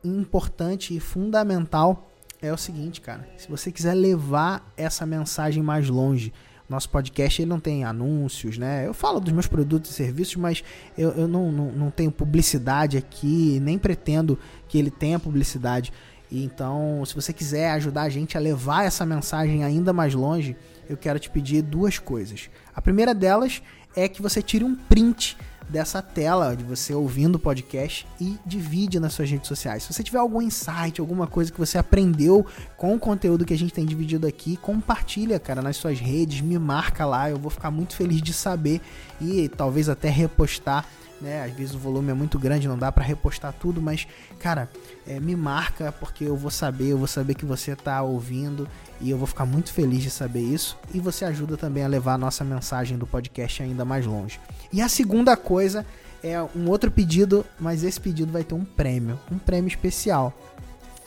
importante 0.03 0.97
e 0.97 1.01
fundamental 1.01 2.09
é 2.41 2.53
o 2.53 2.57
seguinte, 2.57 3.01
cara. 3.01 3.29
Se 3.37 3.49
você 3.49 3.73
quiser 3.73 3.95
levar 3.95 4.73
essa 4.77 5.07
mensagem 5.07 5.63
mais 5.63 5.89
longe, 5.89 6.33
nosso 6.69 6.91
podcast 6.91 7.41
ele 7.41 7.49
não 7.49 7.61
tem 7.61 7.85
anúncios, 7.85 8.59
né? 8.59 8.87
Eu 8.87 8.93
falo 8.93 9.21
dos 9.21 9.33
meus 9.33 9.47
produtos 9.47 9.91
e 9.91 9.95
serviços, 9.95 10.37
mas 10.37 10.65
eu, 10.99 11.11
eu 11.11 11.29
não, 11.29 11.53
não, 11.53 11.73
não 11.73 11.91
tenho 11.91 12.11
publicidade 12.11 12.97
aqui, 12.97 13.61
nem 13.61 13.79
pretendo 13.79 14.39
que 14.69 14.79
ele 14.79 14.91
tenha 14.91 15.19
publicidade. 15.19 15.93
Então, 16.31 17.05
se 17.07 17.15
você 17.15 17.33
quiser 17.33 17.71
ajudar 17.73 18.03
a 18.03 18.09
gente 18.09 18.37
a 18.37 18.41
levar 18.41 18.85
essa 18.85 19.07
mensagem 19.07 19.63
ainda 19.63 19.93
mais 19.93 20.13
longe, 20.13 20.57
eu 20.89 20.97
quero 20.97 21.19
te 21.21 21.31
pedir 21.31 21.63
duas 21.63 21.99
coisas. 21.99 22.51
A 22.75 22.83
primeira 22.83 23.15
delas 23.15 23.63
é 23.95 24.09
que 24.09 24.21
você 24.21 24.43
tire 24.43 24.65
um 24.65 24.75
print 24.75 25.37
dessa 25.69 26.01
tela 26.01 26.55
de 26.55 26.63
você 26.63 26.95
ouvindo 26.95 27.37
o 27.37 27.39
podcast 27.39 28.07
e 28.21 28.39
divide 28.47 29.01
nas 29.01 29.13
suas 29.13 29.31
redes 29.31 29.49
sociais. 29.49 29.83
Se 29.83 29.93
você 29.93 30.03
tiver 30.03 30.19
algum 30.19 30.41
insight, 30.41 31.01
alguma 31.01 31.27
coisa 31.27 31.51
que 31.51 31.59
você 31.59 31.77
aprendeu 31.79 32.47
com 32.77 32.95
o 32.95 32.99
conteúdo 32.99 33.45
que 33.45 33.55
a 33.55 33.59
gente 33.59 33.73
tem 33.73 33.85
dividido 33.85 34.27
aqui, 34.27 34.57
compartilha, 34.57 35.39
cara, 35.39 35.61
nas 35.61 35.77
suas 35.77 35.99
redes, 35.99 36.41
me 36.41 36.59
marca 36.59 37.05
lá, 37.05 37.31
eu 37.31 37.39
vou 37.39 37.51
ficar 37.51 37.71
muito 37.71 37.97
feliz 37.97 38.23
de 38.23 38.33
saber 38.33 38.81
e 39.21 39.49
talvez 39.49 39.89
até 39.89 40.09
repostar 40.09 40.87
né? 41.21 41.45
Às 41.45 41.53
vezes 41.53 41.75
o 41.75 41.79
volume 41.79 42.11
é 42.11 42.15
muito 42.15 42.39
grande, 42.39 42.69
não 42.69 42.79
dá 42.79 42.91
para 42.93 43.05
repostar 43.05 43.53
tudo, 43.53 43.81
mas 43.81 44.07
cara, 44.39 44.69
é, 45.07 45.19
me 45.21 45.35
marca 45.35 45.93
porque 45.93 46.25
eu 46.25 46.37
vou 46.37 46.51
saber, 46.51 46.89
eu 46.89 46.99
vou 46.99 47.07
saber 47.07 47.35
que 47.35 47.45
você 47.45 47.75
tá 47.75 48.03
ouvindo 48.03 48.69
e 49.01 49.11
eu 49.11 49.19
vou 49.19 49.27
ficar 49.27 49.47
muito 49.47 49.73
feliz 49.73 50.03
de 50.03 50.11
saber 50.11 50.41
isso. 50.41 50.79
E 50.93 51.01
você 51.01 51.25
ajuda 51.25 51.57
também 51.57 51.85
a 51.85 51.89
levar 51.89 52.15
a 52.15 52.19
nossa 52.19 52.45
mensagem 52.45 52.99
do 52.99 53.07
podcast 53.07 53.63
ainda 53.63 53.85
mais 53.85 54.07
longe. 54.07 54.41
E 54.73 54.81
a 54.81 54.89
segunda 54.89 55.37
coisa 55.37 55.87
é 56.23 56.41
um 56.43 56.69
outro 56.69 56.91
pedido, 56.91 57.45
mas 57.59 57.85
esse 57.85 58.01
pedido 58.01 58.33
vai 58.33 58.43
ter 58.43 58.55
um 58.55 58.65
prêmio, 58.65 59.19
um 59.31 59.39
prêmio 59.39 59.69
especial, 59.69 60.33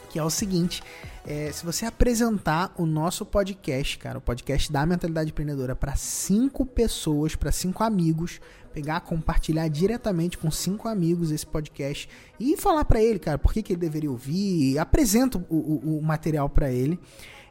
que 0.10 0.18
é 0.20 0.24
o 0.24 0.30
seguinte: 0.30 0.82
é, 1.30 1.52
se 1.52 1.64
você 1.64 1.86
apresentar 1.86 2.74
o 2.76 2.88
nosso 2.88 3.24
podcast, 3.24 4.00
cara, 4.00 4.18
o 4.18 4.22
podcast 4.22 4.72
da 4.72 4.84
Mentalidade 4.84 5.30
Empreendedora, 5.30 5.76
para 5.76 5.96
cinco 5.96 6.66
pessoas, 6.66 7.36
para 7.36 7.52
cinco 7.52 7.84
amigos, 7.84 8.42
pegar, 8.74 9.00
compartilhar 9.02 9.68
diretamente 9.68 10.40
com 10.40 10.50
cinco 10.50 10.88
amigos 10.88 11.30
esse 11.30 11.46
podcast 11.46 12.10
e 12.40 12.58
falar 12.58 12.84
para 12.84 13.00
ele, 13.00 13.20
cara, 13.20 13.38
por 13.38 13.54
que, 13.54 13.62
que 13.62 13.74
ele 13.74 13.80
deveria 13.80 14.10
ouvir, 14.10 14.80
apresenta 14.80 15.38
o, 15.38 15.56
o, 15.56 16.00
o 16.00 16.02
material 16.02 16.50
para 16.50 16.72
ele 16.72 17.00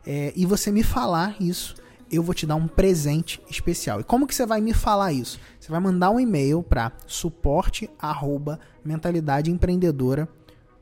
é, 0.04 0.32
e 0.34 0.44
você 0.44 0.72
me 0.72 0.82
falar 0.82 1.36
isso 1.40 1.76
eu 2.10 2.22
vou 2.22 2.34
te 2.34 2.46
dar 2.46 2.56
um 2.56 2.66
presente 2.66 3.38
especial. 3.50 4.00
E 4.00 4.04
como 4.04 4.26
que 4.26 4.34
você 4.34 4.46
vai 4.46 4.62
me 4.62 4.72
falar 4.72 5.12
isso? 5.12 5.38
Você 5.60 5.70
vai 5.70 5.78
mandar 5.78 6.10
um 6.10 6.18
e-mail 6.18 6.62
para 6.62 6.90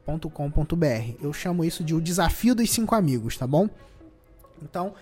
suporte@mentalidadeempreendedora.com.br. 0.07 1.17
Eu 1.21 1.33
chamo 1.33 1.65
isso 1.65 1.83
de 1.83 1.95
o 1.95 2.01
desafio 2.01 2.55
dos 2.55 2.71
cinco 2.71 2.95
amigos, 2.95 3.37
tá 3.37 3.47
bom? 3.47 3.69
Então, 4.63 4.95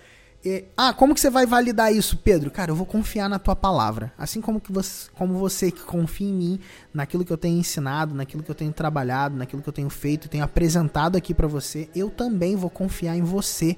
e, 0.44 0.64
ah, 0.76 0.92
como 0.92 1.14
que 1.14 1.20
você 1.20 1.30
vai 1.30 1.46
validar 1.46 1.94
isso, 1.94 2.16
Pedro? 2.18 2.50
Cara, 2.50 2.70
eu 2.70 2.76
vou 2.76 2.84
confiar 2.84 3.28
na 3.28 3.38
tua 3.38 3.56
palavra. 3.56 4.12
Assim 4.18 4.40
como, 4.40 4.60
que 4.60 4.72
você, 4.72 5.08
como 5.14 5.34
você 5.34 5.70
que 5.70 5.80
confia 5.80 6.28
em 6.28 6.34
mim, 6.34 6.60
naquilo 6.92 7.24
que 7.24 7.32
eu 7.32 7.38
tenho 7.38 7.58
ensinado, 7.58 8.14
naquilo 8.14 8.42
que 8.42 8.50
eu 8.50 8.54
tenho 8.54 8.72
trabalhado, 8.72 9.36
naquilo 9.36 9.62
que 9.62 9.68
eu 9.68 9.72
tenho 9.72 9.88
feito, 9.88 10.28
tenho 10.28 10.44
apresentado 10.44 11.16
aqui 11.16 11.32
para 11.32 11.46
você, 11.46 11.88
eu 11.94 12.10
também 12.10 12.56
vou 12.56 12.68
confiar 12.68 13.16
em 13.16 13.22
você 13.22 13.76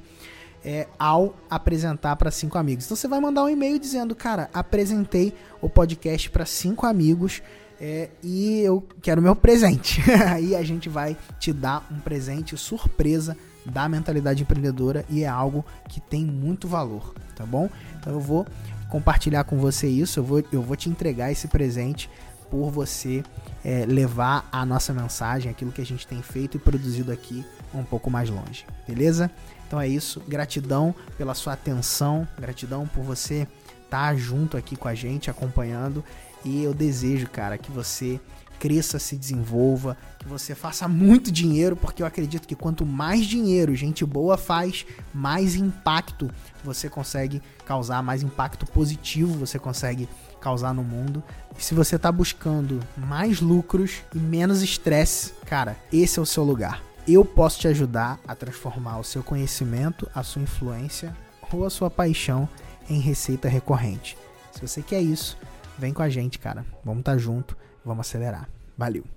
é, 0.65 0.89
ao 0.99 1.37
apresentar 1.49 2.17
para 2.17 2.33
cinco 2.33 2.59
amigos. 2.59 2.87
Então 2.87 2.97
você 2.97 3.07
vai 3.07 3.21
mandar 3.21 3.45
um 3.45 3.49
e-mail 3.49 3.79
dizendo, 3.79 4.17
cara, 4.17 4.51
apresentei 4.53 5.33
o 5.61 5.71
podcast 5.71 6.29
para 6.31 6.45
cinco 6.45 6.85
amigos. 6.85 7.43
É, 7.81 8.09
e 8.23 8.61
eu 8.61 8.87
quero 9.03 9.21
meu 9.21 9.37
presente. 9.37 10.01
Aí 10.29 10.55
a 10.55 10.63
gente 10.63 10.89
vai 10.89 11.17
te 11.39 11.53
dar 11.53 11.87
um 11.91 11.99
presente 12.01 12.57
surpresa 12.57 13.37
da 13.65 13.89
mentalidade 13.89 14.43
empreendedora 14.43 15.05
e 15.09 15.25
é 15.25 15.29
algo 15.29 15.65
que 15.89 16.01
tem 16.01 16.25
muito 16.25 16.69
valor, 16.69 17.15
tá 17.35 17.45
bom? 17.45 17.69
Então 17.99 18.13
eu 18.13 18.21
vou 18.21 18.47
compartilhar 18.89 19.45
com 19.45 19.59
você 19.59 19.89
isso, 19.89 20.21
eu 20.21 20.25
vou, 20.25 20.45
eu 20.53 20.63
vou 20.63 20.77
te 20.77 20.89
entregar 20.89 21.33
esse 21.33 21.49
presente 21.49 22.09
por 22.51 22.71
você 22.71 23.25
é, 23.65 23.85
levar 23.85 24.49
a 24.53 24.65
nossa 24.65 24.93
mensagem, 24.93 25.51
aquilo 25.51 25.73
que 25.73 25.81
a 25.81 25.87
gente 25.87 26.07
tem 26.07 26.23
feito 26.23 26.57
e 26.57 26.61
produzido 26.61 27.11
aqui 27.11 27.45
um 27.75 27.83
pouco 27.83 28.09
mais 28.09 28.31
longe, 28.31 28.65
beleza? 28.87 29.31
Então 29.67 29.81
é 29.81 29.89
isso, 29.89 30.23
gratidão 30.29 30.95
pela 31.19 31.35
sua 31.35 31.55
atenção, 31.55 32.27
gratidão 32.39 32.87
por 32.87 33.03
você 33.03 33.49
tá 33.91 34.15
junto 34.15 34.57
aqui 34.57 34.77
com 34.77 34.89
a 34.89 34.95
gente, 34.95 35.31
acompanhando 35.31 36.05
e 36.45 36.63
eu 36.63 36.73
desejo, 36.73 37.29
cara, 37.29 37.59
que 37.59 37.71
você 37.71 38.21
cresça, 38.59 38.99
se 38.99 39.17
desenvolva, 39.17 39.97
que 40.19 40.27
você 40.27 40.55
faça 40.55 40.89
muito 40.89 41.31
dinheiro, 41.31 41.77
porque 41.77 42.03
eu 42.03 42.07
acredito 42.07 42.49
que 42.49 42.55
quanto 42.55 42.87
mais 42.87 43.27
dinheiro 43.27 43.75
gente 43.75 44.05
boa 44.05 44.39
faz, 44.39 44.87
mais 45.13 45.55
impacto 45.55 46.31
você 46.65 46.89
consegue 46.89 47.43
causar, 47.65 48.03
mais 48.03 48.23
impacto 48.23 48.67
positivo 48.67 49.39
você 49.39 49.59
consegue 49.59 50.09
causar 50.41 50.73
no 50.73 50.83
mundo. 50.83 51.23
E 51.59 51.63
se 51.63 51.75
você 51.75 51.97
está 51.97 52.11
buscando 52.11 52.81
mais 52.97 53.41
lucros 53.41 54.03
e 54.15 54.19
menos 54.19 54.63
estresse, 54.63 55.33
cara, 55.45 55.77
esse 55.93 56.19
é 56.19 56.23
o 56.23 56.27
seu 56.27 56.45
lugar. 56.45 56.83
Eu 57.07 57.25
posso 57.25 57.61
te 57.61 57.69
ajudar 57.69 58.19
a 58.27 58.35
transformar 58.35 58.99
o 58.99 59.05
seu 59.05 59.23
conhecimento, 59.23 60.09
a 60.15 60.23
sua 60.23 60.43
influência 60.43 61.15
ou 61.53 61.65
a 61.65 61.71
sua 61.71 61.91
paixão 61.91 62.49
em 62.89 63.01
receita 63.01 63.49
recorrente. 63.49 64.17
Se 64.53 64.61
você 64.61 64.83
quer 64.83 65.01
isso, 65.01 65.39
vem 65.79 65.93
com 65.93 66.03
a 66.03 66.09
gente, 66.09 66.39
cara. 66.39 66.65
Vamos 66.85 67.01
estar 67.01 67.13
tá 67.13 67.19
junto, 67.19 67.57
vamos 67.85 68.07
acelerar. 68.07 68.49
Valeu! 68.77 69.16